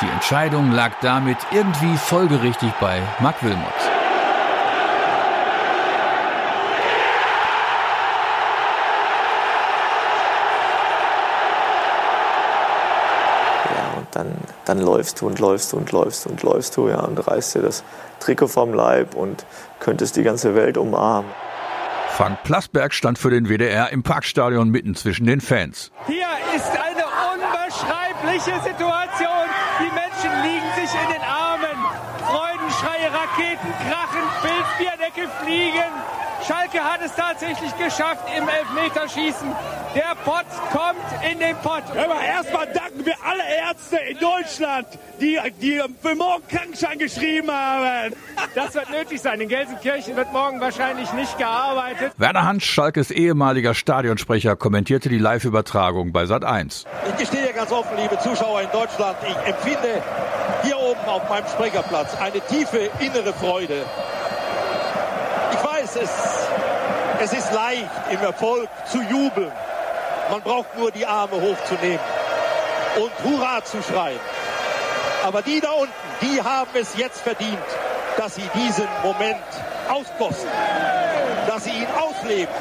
Die 0.00 0.06
Entscheidung 0.06 0.70
lag 0.70 0.92
damit 1.00 1.36
irgendwie 1.50 1.96
folgerichtig 1.96 2.72
bei 2.80 3.02
Mark 3.18 3.42
Wilmot. 3.42 3.58
Ja, 13.64 13.98
und 13.98 14.06
dann, 14.12 14.32
dann 14.64 14.78
läufst 14.78 15.20
du 15.20 15.26
und 15.26 15.40
läufst 15.40 15.72
du 15.72 15.76
und 15.76 15.90
läufst 15.90 16.24
und 16.28 16.40
läufst 16.44 16.76
du, 16.76 16.88
ja, 16.88 17.00
und 17.00 17.18
reißt 17.18 17.56
dir 17.56 17.62
das 17.62 17.82
Trikot 18.20 18.46
vom 18.46 18.72
Leib 18.72 19.16
und 19.16 19.44
könntest 19.80 20.14
die 20.14 20.22
ganze 20.22 20.54
Welt 20.54 20.78
umarmen. 20.78 21.32
Frank 22.16 22.42
Plasberg 22.44 22.92
stand 22.92 23.18
für 23.18 23.30
den 23.30 23.48
WDR 23.48 23.90
im 23.90 24.02
Parkstadion 24.02 24.68
mitten 24.70 24.94
zwischen 24.94 25.26
den 25.26 25.40
Fans. 25.40 25.90
Hier 26.06 26.28
ist 26.54 26.70
eine 26.70 27.04
unbeschreibliche 27.32 28.60
Situation. 28.62 29.46
Die 29.80 29.90
Menschen 29.94 30.42
liegen 30.42 30.70
sich 30.74 30.92
in 31.00 31.12
den 31.14 31.22
Armen. 31.22 31.78
Freudenschreie, 32.18 33.10
Raketen 33.12 33.72
krachen, 33.88 34.22
Pilzbierdecke 34.42 35.28
fliegen. 35.42 35.92
Schalke 36.46 36.80
hat 36.80 37.00
es 37.04 37.14
tatsächlich 37.14 37.76
geschafft 37.76 38.24
im 38.36 38.48
Elfmeterschießen. 38.48 39.48
Der 39.94 40.14
Pott 40.24 40.46
kommt 40.70 41.30
in 41.30 41.38
den 41.38 41.56
Pott. 41.56 41.82
Aber 41.90 42.20
erstmal 42.20 42.66
danken 42.66 43.04
wir 43.04 43.14
alle 43.24 43.42
Ärzte 43.68 43.96
in 43.96 44.18
Deutschland, 44.18 44.86
die, 45.20 45.38
die 45.60 45.82
für 46.00 46.14
morgen 46.14 46.46
Krankenschein 46.48 46.98
geschrieben 46.98 47.50
haben. 47.50 48.14
Das 48.54 48.74
wird 48.74 48.90
nötig 48.90 49.20
sein. 49.20 49.40
In 49.40 49.48
Gelsenkirchen 49.48 50.16
wird 50.16 50.32
morgen 50.32 50.60
wahrscheinlich 50.60 51.12
nicht 51.12 51.36
gearbeitet. 51.38 52.12
Werner 52.16 52.46
Hans, 52.46 52.64
Schalkes 52.64 53.10
ehemaliger 53.10 53.74
Stadionsprecher, 53.74 54.56
kommentierte 54.56 55.08
die 55.08 55.18
Live-Übertragung 55.18 56.12
bei 56.12 56.24
Sat1. 56.24 56.86
Ich 57.10 57.16
gestehe 57.16 57.52
ganz 57.52 57.72
offen, 57.72 57.96
liebe 57.96 58.18
Zuschauer 58.18 58.62
in 58.62 58.70
Deutschland, 58.70 59.16
ich 59.28 59.36
empfinde 59.48 60.02
hier 60.62 60.78
oben 60.78 61.00
auf 61.06 61.28
meinem 61.28 61.46
Sprecherplatz 61.48 62.14
eine 62.20 62.40
tiefe 62.40 62.90
innere 63.00 63.32
Freude. 63.32 63.84
Ich 65.90 65.96
weiß, 65.96 66.02
es, 67.20 67.32
es 67.32 67.38
ist 67.38 67.52
leicht 67.52 67.88
im 68.10 68.20
Erfolg 68.20 68.68
zu 68.90 69.02
jubeln. 69.02 69.50
Man 70.30 70.40
braucht 70.42 70.76
nur 70.78 70.90
die 70.90 71.04
Arme 71.04 71.40
hochzunehmen 71.40 72.00
und 72.96 73.10
Hurra 73.24 73.64
zu 73.64 73.82
schreien. 73.82 74.20
Aber 75.24 75.42
die 75.42 75.60
da 75.60 75.70
unten, 75.72 75.92
die 76.22 76.40
haben 76.40 76.70
es 76.74 76.96
jetzt 76.96 77.20
verdient, 77.20 77.58
dass 78.16 78.36
sie 78.36 78.48
diesen 78.54 78.86
Moment 79.02 79.42
auskosten, 79.88 80.48
dass 81.46 81.64
sie 81.64 81.70
ihn 81.70 81.88
ausleben, 81.98 82.54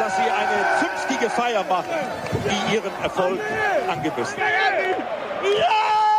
dass 0.00 0.16
sie 0.16 0.22
eine 0.22 0.78
zünftige 0.80 1.30
Feier 1.30 1.64
machen, 1.64 1.94
die 2.32 2.74
ihren 2.74 2.92
Erfolg 3.02 3.40
angemessen. 3.88 4.40
Und 5.42 6.15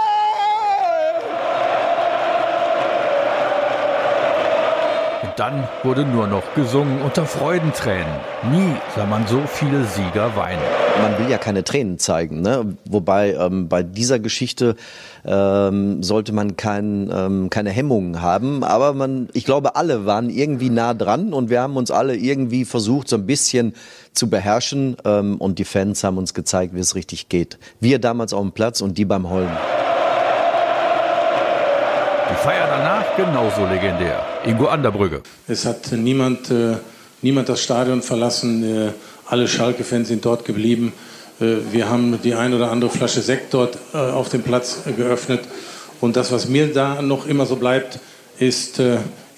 dann 5.38 5.68
wurde 5.84 6.04
nur 6.04 6.26
noch 6.28 6.56
gesungen 6.56 7.00
unter 7.04 7.26
Freudentränen. 7.28 8.12
Nie 8.52 8.74
sah 8.96 9.06
man 9.06 9.28
so 9.28 9.42
viele 9.46 9.84
Sieger 9.86 10.36
weinen. 10.36 10.62
Man 11.00 11.20
will 11.20 11.30
ja 11.30 11.38
keine 11.38 11.64
Tränen 11.64 12.00
zeigen, 12.00 12.42
ne? 12.42 12.76
wobei 12.86 13.34
ähm, 13.34 13.70
bei 13.70 13.84
dieser 13.84 14.18
Geschichte 14.18 14.76
ähm, 15.26 16.02
sollte 16.02 16.34
man 16.34 16.58
kein, 16.58 17.12
ähm, 17.14 17.50
keine 17.52 17.70
Hemmungen 17.70 18.24
haben. 18.24 18.64
Aber 18.64 18.94
man, 18.94 19.30
ich 19.34 19.46
glaube, 19.46 19.76
alle 19.76 20.08
waren 20.08 20.32
irgendwie 20.32 20.72
nah 20.72 20.96
dran 20.96 21.34
und 21.34 21.52
wir 21.52 21.62
haben 21.62 21.78
uns 21.78 21.92
alle 21.92 22.16
irgendwie 22.16 22.66
versucht, 22.66 23.08
so 23.08 23.16
ein 23.16 23.28
bisschen 23.28 23.76
zu 24.14 24.32
beherrschen. 24.32 24.98
Ähm, 25.06 25.38
und 25.38 25.60
die 25.60 25.66
Fans 25.66 26.04
haben 26.04 26.18
uns 26.18 26.34
gezeigt, 26.34 26.74
wie 26.74 26.80
es 26.80 26.96
richtig 26.96 27.30
geht. 27.30 27.60
Wir 27.80 28.00
damals 28.00 28.34
auf 28.34 28.42
dem 28.42 28.54
Platz 28.54 28.82
und 28.82 28.98
die 28.98 29.06
beim 29.06 29.30
Heulen. 29.30 29.56
Die 32.32 32.36
Feier 32.36 32.68
danach 32.70 33.16
genauso 33.16 33.66
legendär. 33.68 34.37
Ingo 34.48 34.68
Anderbrügge. 34.68 35.22
Es 35.48 35.66
hat 35.66 35.92
niemand, 35.92 36.50
äh, 36.50 36.78
niemand 37.22 37.50
das 37.50 37.62
Stadion 37.62 38.02
verlassen. 38.02 38.64
Äh, 38.64 38.92
alle 39.26 39.48
Schalke-Fans 39.48 40.08
sind 40.08 40.24
dort 40.24 40.46
geblieben. 40.46 40.94
Äh, 41.42 41.58
wir 41.72 41.90
haben 41.90 42.18
die 42.24 42.34
ein 42.34 42.54
oder 42.54 42.72
andere 42.72 42.90
Flasche 42.90 43.22
Sekt 43.22 43.54
dort 43.54 43.78
auf 43.94 44.30
dem 44.30 44.44
Platz 44.44 44.84
geöffnet. 44.96 45.42
Und 46.00 46.16
das, 46.16 46.32
was 46.32 46.48
mir 46.48 46.72
da 46.74 47.02
noch 47.02 47.28
immer 47.28 47.46
so 47.46 47.58
bleibt, 47.58 48.00
ist, 48.40 48.80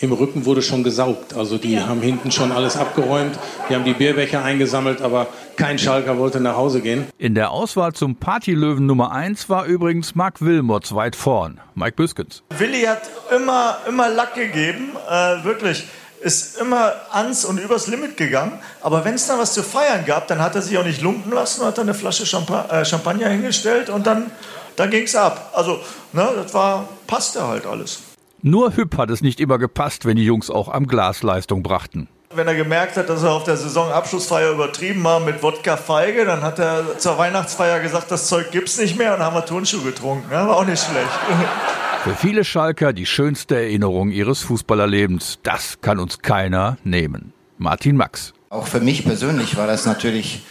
im 0.01 0.13
Rücken 0.13 0.45
wurde 0.45 0.61
schon 0.61 0.83
gesaugt. 0.83 1.33
Also 1.33 1.57
die 1.57 1.79
haben 1.79 2.01
hinten 2.01 2.31
schon 2.31 2.51
alles 2.51 2.77
abgeräumt. 2.77 3.37
Die 3.69 3.75
haben 3.75 3.83
die 3.83 3.93
Bierbecher 3.93 4.43
eingesammelt, 4.43 5.01
aber 5.01 5.27
kein 5.57 5.77
Schalker 5.77 6.17
wollte 6.17 6.39
nach 6.39 6.55
Hause 6.55 6.81
gehen. 6.81 7.07
In 7.17 7.35
der 7.35 7.51
Auswahl 7.51 7.93
zum 7.93 8.15
Partylöwen 8.15 8.85
Nummer 8.85 9.11
1 9.11 9.49
war 9.49 9.65
übrigens 9.65 10.15
Mark 10.15 10.41
Wilmots 10.41 10.95
weit 10.95 11.15
vorn. 11.15 11.59
Mike 11.75 11.95
Büskens. 11.97 12.43
Willi 12.57 12.81
hat 12.83 13.01
immer, 13.35 13.77
immer 13.87 14.09
Lack 14.09 14.35
gegeben, 14.35 14.91
äh, 15.09 15.43
wirklich. 15.43 15.85
Ist 16.21 16.59
immer 16.59 16.93
ans 17.11 17.45
und 17.45 17.59
übers 17.59 17.87
Limit 17.87 18.17
gegangen. 18.17 18.59
Aber 18.81 19.05
wenn 19.05 19.13
es 19.15 19.27
dann 19.27 19.39
was 19.39 19.53
zu 19.53 19.63
feiern 19.63 20.05
gab, 20.05 20.27
dann 20.27 20.39
hat 20.39 20.55
er 20.55 20.61
sich 20.61 20.77
auch 20.77 20.83
nicht 20.83 21.01
lumpen 21.01 21.31
lassen, 21.31 21.65
hat 21.65 21.77
dann 21.77 21.85
eine 21.85 21.93
Flasche 21.93 22.25
Champa 22.25 22.65
äh, 22.69 22.83
Champagner 22.83 23.29
hingestellt 23.29 23.89
und 23.89 24.05
dann, 24.05 24.29
dann 24.75 24.89
ging 24.89 25.03
es 25.03 25.15
ab. 25.15 25.51
Also, 25.53 25.79
ne, 26.11 26.27
das 26.35 26.53
war, 26.53 26.89
passte 27.07 27.47
halt 27.47 27.65
alles. 27.65 27.99
Nur 28.41 28.77
Hüpp 28.77 28.97
hat 28.97 29.09
es 29.09 29.21
nicht 29.21 29.41
immer 29.41 29.57
gepasst, 29.57 30.05
wenn 30.05 30.15
die 30.15 30.23
Jungs 30.23 30.49
auch 30.49 30.69
am 30.69 30.87
Glas 30.87 31.23
Leistung 31.23 31.61
brachten. 31.61 32.07
Wenn 32.33 32.47
er 32.47 32.55
gemerkt 32.55 32.95
hat, 32.95 33.09
dass 33.09 33.23
er 33.23 33.33
auf 33.33 33.43
der 33.43 33.57
Saisonabschlussfeier 33.57 34.51
übertrieben 34.51 35.03
war 35.03 35.19
mit 35.19 35.43
Wodka 35.43 35.75
Feige, 35.75 36.23
dann 36.23 36.41
hat 36.41 36.59
er 36.59 36.97
zur 36.99 37.17
Weihnachtsfeier 37.17 37.79
gesagt, 37.81 38.11
das 38.11 38.27
Zeug 38.27 38.51
gibt's 38.51 38.79
nicht 38.79 38.97
mehr 38.97 39.15
und 39.15 39.19
haben 39.19 39.35
wir 39.35 39.45
Turnschuh 39.45 39.81
getrunken. 39.81 40.31
Ja, 40.31 40.47
war 40.47 40.57
auch 40.57 40.65
nicht 40.65 40.81
schlecht. 40.81 41.09
Für 42.03 42.15
viele 42.15 42.45
Schalker 42.45 42.93
die 42.93 43.05
schönste 43.05 43.55
Erinnerung 43.55 44.11
ihres 44.11 44.41
Fußballerlebens. 44.43 45.39
Das 45.43 45.81
kann 45.81 45.99
uns 45.99 46.19
keiner 46.19 46.77
nehmen. 46.85 47.33
Martin 47.57 47.97
Max. 47.97 48.33
Auch 48.49 48.67
für 48.67 48.79
mich 48.79 49.03
persönlich 49.03 49.57
war 49.57 49.67
das 49.67 49.85
natürlich 49.85 50.43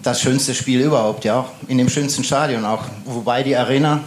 das 0.00 0.20
schönste 0.20 0.54
Spiel 0.54 0.80
überhaupt, 0.80 1.24
ja, 1.24 1.38
auch 1.40 1.50
in 1.68 1.78
dem 1.78 1.88
schönsten 1.88 2.24
Stadion 2.24 2.64
auch. 2.64 2.82
Wobei 3.04 3.44
die 3.44 3.54
Arena 3.54 4.00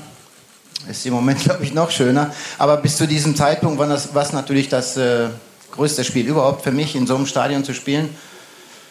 ist 0.90 1.06
im 1.06 1.14
Moment, 1.14 1.40
glaube 1.44 1.64
ich, 1.64 1.74
noch 1.74 1.92
schöner. 1.92 2.34
Aber 2.58 2.78
bis 2.78 2.98
zu 2.98 3.08
diesem 3.08 3.36
Zeitpunkt 3.36 3.80
war 3.80 3.88
das 3.88 4.14
was 4.14 4.34
natürlich 4.34 4.70
das 4.70 4.98
äh, 4.98 5.28
größte 5.72 6.04
Spiel 6.04 6.28
überhaupt 6.28 6.64
für 6.64 6.72
mich, 6.72 6.96
in 6.96 7.08
so 7.08 7.16
einem 7.16 7.26
Stadion 7.26 7.64
zu 7.64 7.74
spielen. 7.74 8.10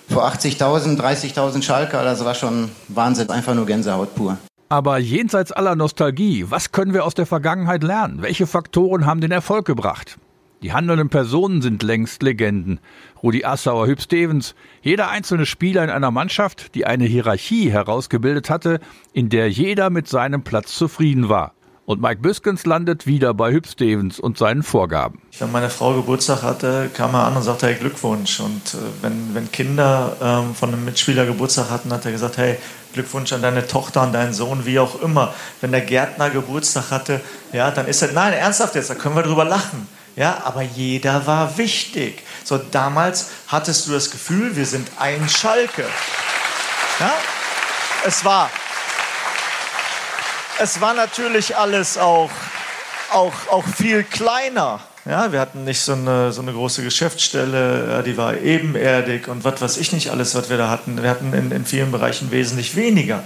Vor 0.09 0.27
80.000, 0.27 1.01
30.000 1.01 1.63
Schalker, 1.63 2.03
das 2.03 2.25
war 2.25 2.35
schon 2.35 2.71
Wahnsinn, 2.89 3.31
einfach 3.31 3.55
nur 3.55 3.67
Gänsehaut 3.67 4.15
pur. 4.15 4.39
Aber 4.69 4.99
jenseits 4.99 5.53
aller 5.53 5.77
Nostalgie, 5.77 6.47
was 6.49 6.73
können 6.73 6.95
wir 6.95 7.05
aus 7.05 7.15
der 7.15 7.27
Vergangenheit 7.27 7.83
lernen? 7.83 8.23
Welche 8.23 8.47
Faktoren 8.47 9.07
haben 9.07 9.21
den 9.21 9.33
Erfolg 9.33 9.67
gebracht? 9.67 10.17
Die 10.63 10.73
handelnden 10.73 11.09
Personen 11.09 11.63
sind 11.63 11.83
längst 11.83 12.23
Legenden. 12.23 12.81
Rudi 13.23 13.45
Assauer, 13.45 13.87
Hüb 13.87 14.01
Stevens, 14.01 14.55
jeder 14.83 15.09
einzelne 15.09 15.47
Spieler 15.47 15.83
in 15.83 15.91
einer 15.91 16.11
Mannschaft, 16.11 16.75
die 16.75 16.87
eine 16.87 17.05
Hierarchie 17.05 17.71
herausgebildet 17.71 18.51
hatte, 18.51 18.79
in 19.13 19.29
der 19.31 19.51
jeder 19.51 19.89
mit 19.89 20.07
seinem 20.07 20.43
Platz 20.43 20.75
zufrieden 20.75 21.29
war. 21.29 21.55
Und 21.91 22.01
Mike 22.01 22.21
Büskens 22.21 22.67
landet 22.67 23.09
wieder 23.09 23.35
bei 23.35 23.51
Hüb 23.51 23.67
Stevens 23.67 24.21
und 24.21 24.39
seinen 24.39 24.63
Vorgaben. 24.63 25.21
Wenn 25.41 25.51
meine 25.51 25.69
Frau 25.69 25.93
Geburtstag 25.95 26.45
hatte, 26.45 26.89
kam 26.95 27.15
er 27.15 27.25
an 27.25 27.35
und 27.35 27.43
sagte, 27.43 27.67
hey, 27.67 27.75
Glückwunsch. 27.75 28.39
Und 28.39 28.75
äh, 28.75 29.03
wenn, 29.03 29.35
wenn 29.35 29.51
Kinder 29.51 30.17
ähm, 30.23 30.55
von 30.55 30.73
einem 30.73 30.85
Mitspieler 30.85 31.27
Geburtstag 31.27 31.69
hatten, 31.69 31.93
hat 31.93 32.05
er 32.05 32.13
gesagt, 32.13 32.37
hey, 32.37 32.59
Glückwunsch 32.93 33.33
an 33.33 33.43
deine 33.43 33.67
Tochter, 33.67 34.03
an 34.03 34.13
deinen 34.13 34.33
Sohn, 34.33 34.67
wie 34.67 34.79
auch 34.79 35.03
immer. 35.03 35.35
Wenn 35.61 35.73
der 35.73 35.81
Gärtner 35.81 36.31
Geburtstag 36.31 36.93
hatte, 36.93 37.21
ja, 37.53 37.73
dann 37.73 37.89
ist 37.89 38.03
er, 38.03 38.13
nein, 38.13 38.35
ernsthaft 38.35 38.77
jetzt, 38.77 38.91
da 38.91 38.95
können 38.95 39.17
wir 39.17 39.25
drüber 39.25 39.45
lachen. 39.45 39.89
Ja, 40.15 40.43
aber 40.45 40.63
jeder 40.63 41.27
war 41.27 41.59
wichtig. 41.59 42.23
So, 42.45 42.59
damals 42.59 43.31
hattest 43.49 43.89
du 43.89 43.91
das 43.91 44.13
Gefühl, 44.13 44.55
wir 44.55 44.67
sind 44.67 44.87
ein 44.97 45.29
Schalke. 45.29 45.87
Ja? 47.01 47.15
Es 48.07 48.25
war, 48.25 48.49
es 50.61 50.81
war 50.81 50.95
natürlich 50.95 51.57
alles 51.57 51.97
auch, 51.97 52.31
auch, 53.13 53.33
auch 53.51 53.65
viel 53.65 54.05
kleiner. 54.05 54.81
Ja, 55.07 55.33
wir 55.33 55.41
hatten 55.41 55.65
nicht 55.65 55.81
so 55.81 55.95
eine, 55.95 56.33
so 56.33 56.43
eine 56.43 56.53
große 56.53 56.85
Geschäftsstelle, 56.85 58.03
die 58.05 58.19
war 58.19 58.37
ebenerdig 58.37 59.29
und 59.29 59.45
was 59.45 59.63
weiß 59.63 59.77
ich 59.79 59.93
nicht 59.93 60.11
alles, 60.11 60.35
was 60.35 60.51
wir 60.51 60.59
da 60.59 60.69
hatten. 60.69 61.03
Wir 61.03 61.09
hatten 61.09 61.33
in, 61.33 61.51
in 61.51 61.65
vielen 61.65 61.91
Bereichen 61.91 62.31
wesentlich 62.31 62.77
weniger. 62.77 63.23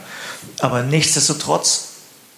Aber 0.60 0.82
nichtsdestotrotz 0.82 1.88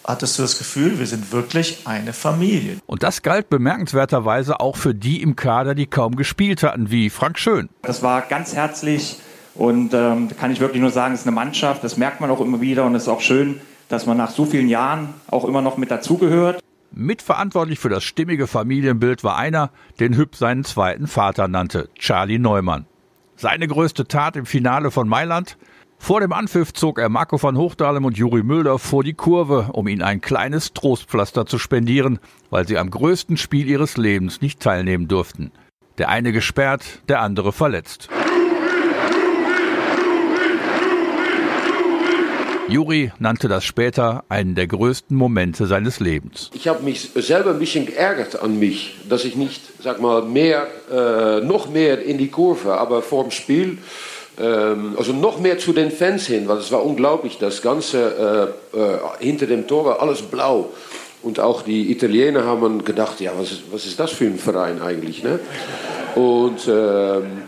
hattest 0.05 0.39
du 0.39 0.43
das 0.43 0.57
Gefühl, 0.57 0.99
wir 0.99 1.07
sind 1.07 1.33
wirklich 1.33 1.81
eine 1.85 2.15
Familie. 2.15 2.79
Und 2.87 3.03
das 3.03 3.21
galt 3.21 3.51
bemerkenswerterweise 3.51 4.61
auch 4.61 4.77
für 4.77 4.95
die 4.95 5.21
im 5.21 5.37
Kader, 5.37 5.75
die 5.75 5.87
kaum 5.87 6.17
gespielt 6.17 6.63
hatten, 6.63 6.91
wie 6.91 7.11
Frank 7.11 7.39
Schön. 7.39 7.69
Das 7.83 8.03
war 8.03 8.23
ganz 8.23 8.55
herzlich 8.55 9.19
und 9.55 9.93
ähm, 9.93 10.31
kann 10.41 10.51
ich 10.51 10.61
wirklich 10.61 10.81
nur 10.81 10.91
sagen, 10.91 11.13
es 11.13 11.21
ist 11.21 11.27
eine 11.27 11.35
Mannschaft, 11.35 11.85
das 11.85 11.99
merkt 11.99 12.23
man 12.23 12.31
auch 12.31 12.41
immer 12.41 12.63
wieder 12.63 12.85
und 12.85 12.95
es 12.95 13.03
ist 13.03 13.09
auch 13.09 13.21
schön, 13.21 13.61
dass 13.89 14.07
man 14.07 14.17
nach 14.17 14.31
so 14.31 14.45
vielen 14.45 14.69
Jahren 14.69 15.15
auch 15.29 15.45
immer 15.45 15.63
noch 15.63 15.77
mit 15.77 15.91
dazugehört. 15.91 16.61
Mitverantwortlich 16.93 17.79
für 17.79 17.89
das 17.89 18.05
stimmige 18.05 18.47
Familienbild 18.47 19.23
war 19.23 19.37
einer, 19.37 19.71
den 20.01 20.17
Hüb 20.17 20.35
seinen 20.35 20.65
zweiten 20.65 21.07
Vater 21.07 21.49
nannte, 21.49 21.89
Charlie 21.95 22.39
Neumann. 22.39 22.87
Seine 23.37 23.69
größte 23.69 24.07
Tat 24.07 24.37
im 24.37 24.47
Finale 24.47 24.91
von 24.91 25.09
Mailand? 25.09 25.59
Vor 25.99 26.21
dem 26.21 26.33
Anpfiff 26.33 26.73
zog 26.73 26.99
er 26.99 27.09
Marco 27.09 27.43
van 27.43 27.57
Hochdalem 27.57 28.05
und 28.05 28.17
Juri 28.17 28.43
Mulder 28.43 28.79
vor 28.79 29.03
die 29.03 29.15
Kurve, 29.15 29.71
um 29.73 29.89
ihnen 29.89 30.03
ein 30.03 30.21
kleines 30.21 30.73
Trostpflaster 30.73 31.47
zu 31.47 31.59
spendieren, 31.59 32.19
weil 32.51 32.67
sie 32.67 32.79
am 32.79 32.91
größten 32.91 33.37
Spiel 33.37 33.69
ihres 33.69 33.97
Lebens 33.97 34.41
nicht 34.41 34.61
teilnehmen 34.61 35.09
durften. 35.09 35.53
Der 35.99 36.09
eine 36.09 36.33
gesperrt, 36.33 37.03
der 37.09 37.21
andere 37.21 37.53
verletzt. 37.53 38.09
Juri 42.69 43.13
nannte 43.21 43.47
das 43.47 43.65
später 43.65 44.25
einen 44.29 44.57
der 44.57 44.67
größten 44.67 45.17
Momente 45.17 45.67
seines 45.67 46.01
Lebens. 46.01 46.51
Ich 46.53 46.67
habe 46.67 46.83
mich 46.83 47.11
selber 47.15 47.51
ein 47.51 47.61
bisschen 47.61 47.87
geärgert 47.87 48.43
an 48.43 48.59
mich, 48.59 48.97
dass 49.09 49.25
ich 49.25 49.37
nicht, 49.37 49.63
sag 49.83 50.01
mal, 50.01 50.23
mehr, 50.23 50.67
äh, 50.91 51.45
noch 51.45 51.71
mehr 51.71 52.03
in 52.03 52.19
die 52.19 52.29
Kurve, 52.29 52.79
aber 52.79 53.03
vor 53.03 53.23
dem 53.23 53.31
Spiel, 53.31 53.79
ähm, 54.39 54.95
also 54.99 55.13
noch 55.13 55.39
mehr 55.39 55.59
zu 55.59 55.73
den 55.73 55.93
Fans 55.93 56.27
hin, 56.27 56.49
weil 56.49 56.59
es 56.59 56.73
war 56.73 56.85
unglaublich, 56.85 57.39
das 57.39 57.63
Ganze 57.63 58.53
äh, 58.75 58.79
äh, 58.79 58.99
hinter 59.21 59.47
dem 59.47 59.69
Tor 59.69 59.85
war 59.85 60.03
alles 60.03 60.23
blau. 60.23 60.71
Und 61.23 61.41
auch 61.41 61.63
die 61.63 61.91
Italiener 61.91 62.45
haben 62.45 62.85
gedacht, 62.85 63.21
ja, 63.21 63.33
was 63.37 63.53
ist, 63.53 63.63
was 63.71 63.87
ist 63.87 63.99
das 63.99 64.11
für 64.11 64.27
ein 64.27 64.39
Verein 64.39 64.83
eigentlich? 64.83 65.23
Ne? 65.23 65.39
Und 66.15 66.69
ähm, 66.69 67.43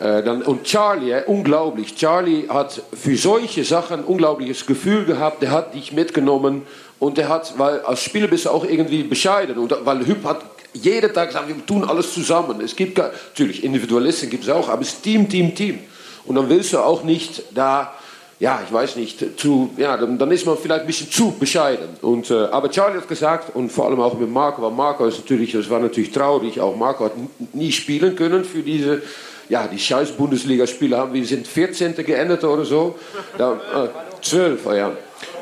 äh, 0.00 0.22
dann, 0.22 0.42
und 0.42 0.64
Charlie, 0.64 1.10
äh, 1.10 1.24
unglaublich. 1.26 1.96
Charlie 1.96 2.48
hat 2.48 2.82
für 2.92 3.16
solche 3.16 3.64
Sachen 3.64 4.00
ein 4.00 4.04
unglaubliches 4.04 4.64
Gefühl 4.64 5.04
gehabt. 5.04 5.42
Der 5.42 5.50
hat 5.50 5.74
dich 5.74 5.92
mitgenommen 5.92 6.62
und 7.00 7.18
der 7.18 7.28
hat, 7.28 7.58
weil 7.58 7.80
als 7.80 8.02
Spieler 8.02 8.28
bist 8.28 8.44
du 8.44 8.50
auch 8.50 8.64
irgendwie 8.64 9.02
bescheiden. 9.02 9.58
Und 9.58 9.74
weil 9.84 10.06
Hüb 10.06 10.24
hat 10.24 10.40
jeden 10.72 11.12
Tag 11.12 11.28
gesagt, 11.28 11.48
wir 11.48 11.66
tun 11.66 11.84
alles 11.84 12.12
zusammen. 12.14 12.60
Es 12.60 12.76
gibt 12.76 12.98
natürlich 12.98 13.64
Individualisten 13.64 14.30
gibt 14.30 14.44
es 14.44 14.50
auch, 14.50 14.68
aber 14.68 14.82
es 14.82 14.88
ist 14.88 15.02
Team, 15.02 15.28
Team, 15.28 15.54
Team. 15.54 15.80
Und 16.26 16.36
dann 16.36 16.48
willst 16.48 16.72
du 16.72 16.78
auch 16.78 17.02
nicht 17.02 17.42
da, 17.54 17.92
ja, 18.38 18.60
ich 18.64 18.72
weiß 18.72 18.96
nicht, 18.96 19.40
zu, 19.40 19.70
ja, 19.76 19.96
dann, 19.96 20.16
dann 20.18 20.30
ist 20.30 20.46
man 20.46 20.56
vielleicht 20.56 20.82
ein 20.82 20.86
bisschen 20.86 21.10
zu 21.10 21.32
bescheiden. 21.32 21.88
Und, 22.02 22.30
äh, 22.30 22.34
aber 22.34 22.70
Charlie 22.70 22.98
hat 22.98 23.08
gesagt, 23.08 23.56
und 23.56 23.72
vor 23.72 23.86
allem 23.86 24.00
auch 24.00 24.16
mit 24.16 24.30
Marco, 24.30 24.62
weil 24.62 24.70
Marco 24.70 25.06
ist 25.06 25.18
natürlich, 25.18 25.52
das 25.52 25.68
war 25.68 25.80
natürlich 25.80 26.12
traurig, 26.12 26.60
auch 26.60 26.76
Marco 26.76 27.06
hat 27.06 27.12
nie 27.52 27.72
spielen 27.72 28.14
können 28.14 28.44
für 28.44 28.62
diese 28.62 29.02
ja, 29.48 29.66
die 29.66 29.78
scheiß 29.78 30.12
Bundesligaspieler 30.12 30.98
haben, 30.98 31.12
wir 31.12 31.24
sind 31.24 31.46
14. 31.46 31.94
geendet 31.96 32.44
oder 32.44 32.64
so. 32.64 32.98
Ja, 33.38 33.52
äh, 33.52 33.88
12, 34.22 34.66
ja. 34.66 34.92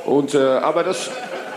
Und, 0.05 0.35
äh, 0.35 0.39
aber 0.39 0.85
das, 0.85 1.11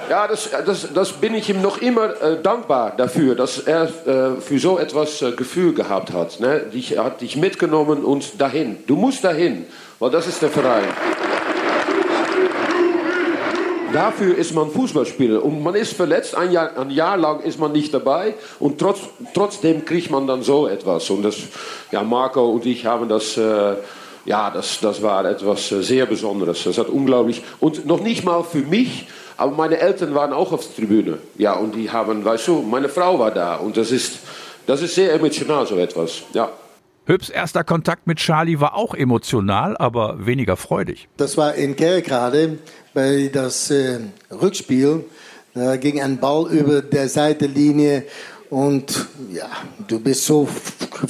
ja, 0.09 0.27
das, 0.27 0.49
das, 0.65 0.91
das 0.93 1.11
bin 1.13 1.35
ich 1.35 1.49
ihm 1.49 1.61
noch 1.61 1.81
immer 1.81 2.19
äh, 2.21 2.41
dankbar 2.41 2.93
dafür, 2.97 3.35
dass 3.35 3.59
er 3.59 3.83
äh, 3.83 4.41
für 4.41 4.57
so 4.57 4.79
etwas 4.79 5.21
äh, 5.21 5.31
Gefühl 5.33 5.73
gehabt 5.73 6.11
hat. 6.13 6.39
Ne? 6.39 6.61
Dich, 6.73 6.95
er 6.95 7.03
hat 7.03 7.21
dich 7.21 7.35
mitgenommen 7.35 8.03
und 8.03 8.41
dahin. 8.41 8.77
Du 8.87 8.95
musst 8.95 9.23
dahin, 9.23 9.65
weil 9.99 10.09
das 10.09 10.25
ist 10.27 10.41
der 10.41 10.49
Verein. 10.49 10.85
Dafür 13.93 14.37
ist 14.37 14.53
man 14.53 14.69
Fußballspieler 14.69 15.43
und 15.43 15.63
man 15.63 15.73
ist 15.73 15.93
verletzt, 15.93 16.35
ein 16.35 16.51
Jahr, 16.51 16.77
ein 16.77 16.91
Jahr 16.91 17.17
lang 17.17 17.41
ist 17.41 17.59
man 17.59 17.71
nicht 17.71 17.91
dabei 17.93 18.35
und 18.59 18.79
trotz, 18.79 18.99
trotzdem 19.33 19.83
kriegt 19.83 20.11
man 20.11 20.27
dann 20.27 20.43
so 20.43 20.67
etwas. 20.67 21.09
Und 21.09 21.23
das, 21.23 21.37
ja, 21.91 22.03
Marco 22.03 22.49
und 22.49 22.65
ich 22.67 22.85
haben 22.85 23.09
das, 23.09 23.35
äh, 23.37 23.75
ja, 24.25 24.51
das, 24.51 24.79
das 24.79 25.01
war 25.01 25.25
etwas 25.25 25.71
äh, 25.71 25.81
sehr 25.81 26.05
Besonderes. 26.05 26.63
Das 26.63 26.77
hat 26.77 26.89
unglaublich, 26.89 27.41
und 27.59 27.87
noch 27.87 28.01
nicht 28.01 28.23
mal 28.23 28.43
für 28.43 28.59
mich, 28.59 29.07
aber 29.37 29.53
meine 29.53 29.79
Eltern 29.79 30.13
waren 30.13 30.33
auch 30.33 30.51
auf 30.51 30.67
der 30.67 30.75
Tribüne. 30.75 31.17
Ja, 31.37 31.53
und 31.53 31.73
die 31.73 31.89
haben, 31.89 32.23
weißt 32.23 32.47
du, 32.47 32.61
meine 32.61 32.89
Frau 32.89 33.17
war 33.17 33.31
da 33.31 33.55
und 33.55 33.75
das 33.75 33.91
ist, 33.91 34.19
das 34.67 34.83
ist 34.83 34.93
sehr 34.93 35.13
emotional, 35.13 35.65
so 35.65 35.77
etwas, 35.77 36.21
ja. 36.33 36.49
Hübs 37.09 37.29
erster 37.29 37.63
Kontakt 37.63 38.05
mit 38.05 38.19
Charlie 38.19 38.59
war 38.59 38.75
auch 38.75 38.93
emotional, 38.93 39.75
aber 39.75 40.27
weniger 40.27 40.55
freudig. 40.55 41.07
Das 41.17 41.37
war 41.37 41.55
in 41.55 41.75
Kerkrade 41.75 42.59
bei 42.93 43.31
das 43.33 43.71
äh, 43.71 43.97
Rückspiel. 44.29 45.05
Da 45.55 45.77
ging 45.77 45.99
ein 46.03 46.19
Ball 46.19 46.47
über 46.51 46.83
der 46.83 47.09
Seitenlinie 47.09 48.03
und 48.51 49.07
ja, 49.31 49.49
du 49.87 49.99
bist 49.99 50.23
so 50.23 50.47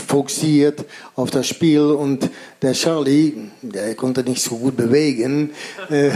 fokussiert 0.08 0.86
auf 1.16 1.32
das 1.32 1.48
Spiel 1.48 1.82
und 1.82 2.30
der 2.62 2.72
Charlie, 2.72 3.50
der 3.62 3.94
konnte 3.96 4.24
nicht 4.24 4.42
so 4.42 4.56
gut 4.56 4.78
bewegen 4.78 5.52
äh, 5.90 6.12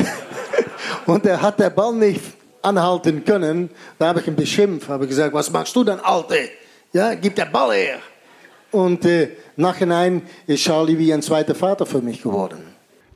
und 1.06 1.26
er 1.26 1.42
hat 1.42 1.60
der 1.60 1.72
Ball 1.72 1.94
nicht 1.94 2.22
anhalten 2.62 3.26
können. 3.26 3.70
Da 4.00 4.08
habe 4.08 4.22
ich 4.22 4.28
ihn 4.28 4.36
beschimpft, 4.38 4.88
habe 4.88 5.08
gesagt, 5.08 5.34
was 5.34 5.52
machst 5.52 5.76
du 5.76 5.84
denn, 5.84 6.00
Alte? 6.00 6.38
Ja, 6.94 7.16
gib 7.16 7.36
der 7.36 7.48
Ball 7.48 7.76
her. 7.76 8.00
Und 8.72 9.06
äh, 9.06 9.30
nachhinein 9.58 10.22
ist 10.48 10.64
Charlie 10.64 10.98
wie 10.98 11.14
ein 11.14 11.22
zweiter 11.22 11.56
Vater 11.56 11.86
für 11.86 12.02
mich 12.02 12.22
geworden. 12.22 12.60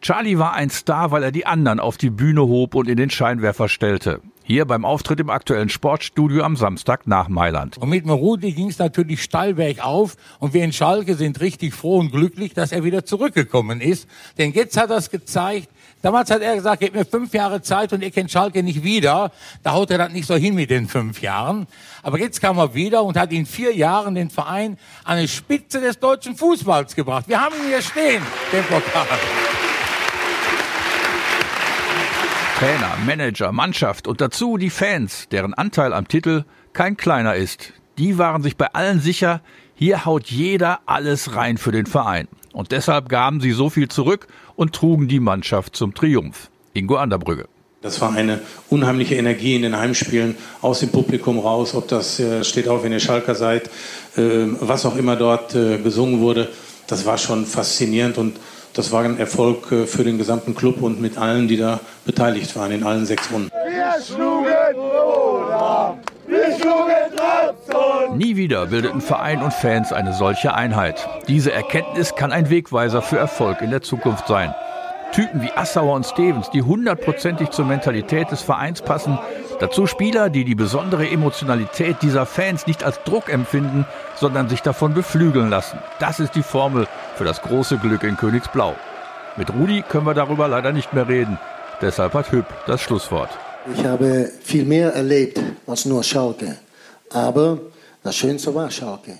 Charlie 0.01 0.37
war 0.37 0.53
ein 0.53 0.69
Star, 0.69 1.11
weil 1.11 1.23
er 1.23 1.31
die 1.31 1.45
anderen 1.45 1.79
auf 1.79 1.97
die 1.97 2.09
Bühne 2.09 2.41
hob 2.41 2.75
und 2.75 2.87
in 2.87 2.97
den 2.97 3.09
Scheinwerfer 3.09 3.67
stellte. 3.67 4.21
Hier 4.43 4.63
beim 4.63 4.85
Auftritt 4.85 5.19
im 5.19 5.29
aktuellen 5.29 5.67
Sportstudio 5.67 6.43
am 6.43 6.55
Samstag 6.55 7.05
nach 7.05 7.27
Mailand. 7.27 7.77
Und 7.77 7.89
mit 7.89 8.05
dem 8.05 8.11
Rudi 8.11 8.53
ging 8.53 8.69
es 8.69 8.79
natürlich 8.79 9.21
steil 9.21 9.55
bergauf 9.55 10.15
und 10.39 10.53
wir 10.53 10.63
in 10.63 10.71
Schalke 10.71 11.15
sind 11.15 11.41
richtig 11.41 11.73
froh 11.73 11.97
und 11.97 12.11
glücklich, 12.11 12.53
dass 12.53 12.71
er 12.71 12.85
wieder 12.85 13.03
zurückgekommen 13.03 13.81
ist. 13.81 14.07
Denn 14.37 14.53
jetzt 14.53 14.77
hat 14.77 14.89
er 14.89 14.97
es 14.97 15.09
gezeigt. 15.09 15.67
Damals 16.01 16.29
hat 16.29 16.41
er 16.41 16.55
gesagt, 16.55 16.79
gebt 16.79 16.95
mir 16.95 17.05
fünf 17.05 17.33
Jahre 17.33 17.61
Zeit 17.61 17.91
und 17.91 18.03
ihr 18.03 18.11
kennt 18.11 18.31
Schalke 18.31 18.61
nicht 18.61 18.83
wieder. 18.83 19.31
Da 19.63 19.73
haut 19.73 19.89
er 19.89 19.97
das 19.97 20.11
nicht 20.11 20.27
so 20.27 20.35
hin 20.35 20.53
mit 20.53 20.69
den 20.69 20.87
fünf 20.87 21.21
Jahren. 21.21 21.67
Aber 22.03 22.19
jetzt 22.19 22.39
kam 22.39 22.59
er 22.59 22.75
wieder 22.75 23.03
und 23.03 23.17
hat 23.17 23.31
in 23.33 23.45
vier 23.45 23.75
Jahren 23.75 24.13
den 24.13 24.29
Verein 24.29 24.77
an 25.03 25.19
die 25.19 25.27
Spitze 25.27 25.81
des 25.81 25.99
deutschen 25.99 26.35
Fußballs 26.35 26.95
gebracht. 26.95 27.27
Wir 27.27 27.41
haben 27.41 27.55
ihn 27.55 27.69
hier 27.69 27.81
stehen, 27.81 28.21
den 28.53 28.63
Pokal. 28.65 29.07
Trainer, 32.59 32.97
Manager, 33.05 33.51
Mannschaft 33.51 34.07
und 34.07 34.21
dazu 34.21 34.57
die 34.57 34.69
Fans, 34.69 35.27
deren 35.29 35.53
Anteil 35.53 35.93
am 35.93 36.07
Titel 36.07 36.43
kein 36.73 36.97
kleiner 36.97 37.35
ist. 37.35 37.73
Die 37.97 38.17
waren 38.17 38.43
sich 38.43 38.55
bei 38.55 38.67
allen 38.73 38.99
sicher, 38.99 39.41
hier 39.77 40.05
haut 40.05 40.25
jeder 40.27 40.79
alles 40.87 41.35
rein 41.35 41.57
für 41.57 41.71
den 41.71 41.85
Verein. 41.85 42.27
Und 42.51 42.71
deshalb 42.71 43.09
gaben 43.09 43.41
sie 43.41 43.51
so 43.51 43.69
viel 43.69 43.87
zurück 43.87 44.27
und 44.55 44.73
trugen 44.73 45.07
die 45.07 45.19
Mannschaft 45.19 45.75
zum 45.75 45.93
Triumph. 45.93 46.49
Ingo 46.73 46.95
Anderbrügge. 46.95 47.47
Das 47.83 48.01
war 48.01 48.13
eine 48.13 48.39
unheimliche 48.69 49.15
Energie 49.15 49.55
in 49.55 49.61
den 49.61 49.77
Heimspielen 49.77 50.35
aus 50.61 50.79
dem 50.79 50.89
Publikum 50.89 51.37
raus, 51.37 51.75
ob 51.75 51.87
das 51.87 52.19
äh, 52.19 52.43
steht 52.43 52.67
auf, 52.67 52.83
wenn 52.83 52.91
ihr 52.91 52.99
Schalker 52.99 53.35
seid, 53.35 53.67
äh, 54.17 54.47
was 54.59 54.85
auch 54.85 54.95
immer 54.95 55.15
dort 55.15 55.53
äh, 55.53 55.77
gesungen 55.77 56.19
wurde. 56.21 56.49
Das 56.87 57.05
war 57.05 57.19
schon 57.19 57.45
faszinierend 57.45 58.17
und 58.17 58.37
das 58.73 58.91
war 58.91 59.03
ein 59.03 59.19
Erfolg 59.19 59.71
äh, 59.71 59.85
für 59.85 60.03
den 60.03 60.17
gesamten 60.17 60.55
Club 60.55 60.81
und 60.81 60.99
mit 60.99 61.19
allen, 61.19 61.47
die 61.47 61.57
da 61.57 61.79
beteiligt 62.03 62.55
waren, 62.55 62.71
in 62.71 62.83
allen 62.83 63.05
sechs 63.05 63.31
Runden. 63.31 63.51
Wir 63.51 63.93
schlugen 64.03 64.47
Trabzon. 65.67 66.16
Nie 68.15 68.35
wieder 68.35 68.65
bildeten 68.67 69.01
Verein 69.01 69.41
und 69.41 69.53
Fans 69.53 69.93
eine 69.93 70.13
solche 70.13 70.53
Einheit. 70.53 71.07
Diese 71.27 71.51
Erkenntnis 71.51 72.15
kann 72.15 72.31
ein 72.31 72.49
Wegweiser 72.49 73.01
für 73.01 73.17
Erfolg 73.17 73.61
in 73.61 73.69
der 73.69 73.81
Zukunft 73.81 74.27
sein. 74.27 74.53
Typen 75.11 75.41
wie 75.41 75.51
Assauer 75.55 75.95
und 75.95 76.05
Stevens, 76.05 76.49
die 76.49 76.61
hundertprozentig 76.61 77.51
zur 77.51 77.65
Mentalität 77.65 78.31
des 78.31 78.41
Vereins 78.41 78.81
passen. 78.81 79.17
Dazu 79.59 79.87
Spieler, 79.87 80.29
die 80.29 80.43
die 80.43 80.55
besondere 80.55 81.07
Emotionalität 81.09 82.01
dieser 82.01 82.25
Fans 82.25 82.67
nicht 82.67 82.83
als 82.83 83.01
Druck 83.03 83.29
empfinden, 83.29 83.85
sondern 84.15 84.49
sich 84.49 84.61
davon 84.61 84.93
beflügeln 84.93 85.49
lassen. 85.49 85.79
Das 85.99 86.19
ist 86.19 86.35
die 86.35 86.43
Formel 86.43 86.87
für 87.15 87.23
das 87.23 87.41
große 87.41 87.77
Glück 87.77 88.03
in 88.03 88.17
Königsblau. 88.17 88.75
Mit 89.37 89.53
Rudi 89.53 89.83
können 89.87 90.05
wir 90.05 90.13
darüber 90.13 90.47
leider 90.47 90.73
nicht 90.73 90.93
mehr 90.93 91.07
reden. 91.07 91.39
Deshalb 91.81 92.13
hat 92.13 92.31
Hüb 92.31 92.45
das 92.65 92.81
Schlusswort. 92.81 93.29
Ich 93.73 93.83
habe 93.83 94.31
viel 94.43 94.63
mehr 94.63 94.93
erlebt 94.93 95.39
als 95.65 95.85
nur 95.85 96.03
Schalke. 96.03 96.57
Aber 97.09 97.59
das 98.03 98.15
Schönste 98.15 98.53
war 98.55 98.71
Schalke. 98.71 99.17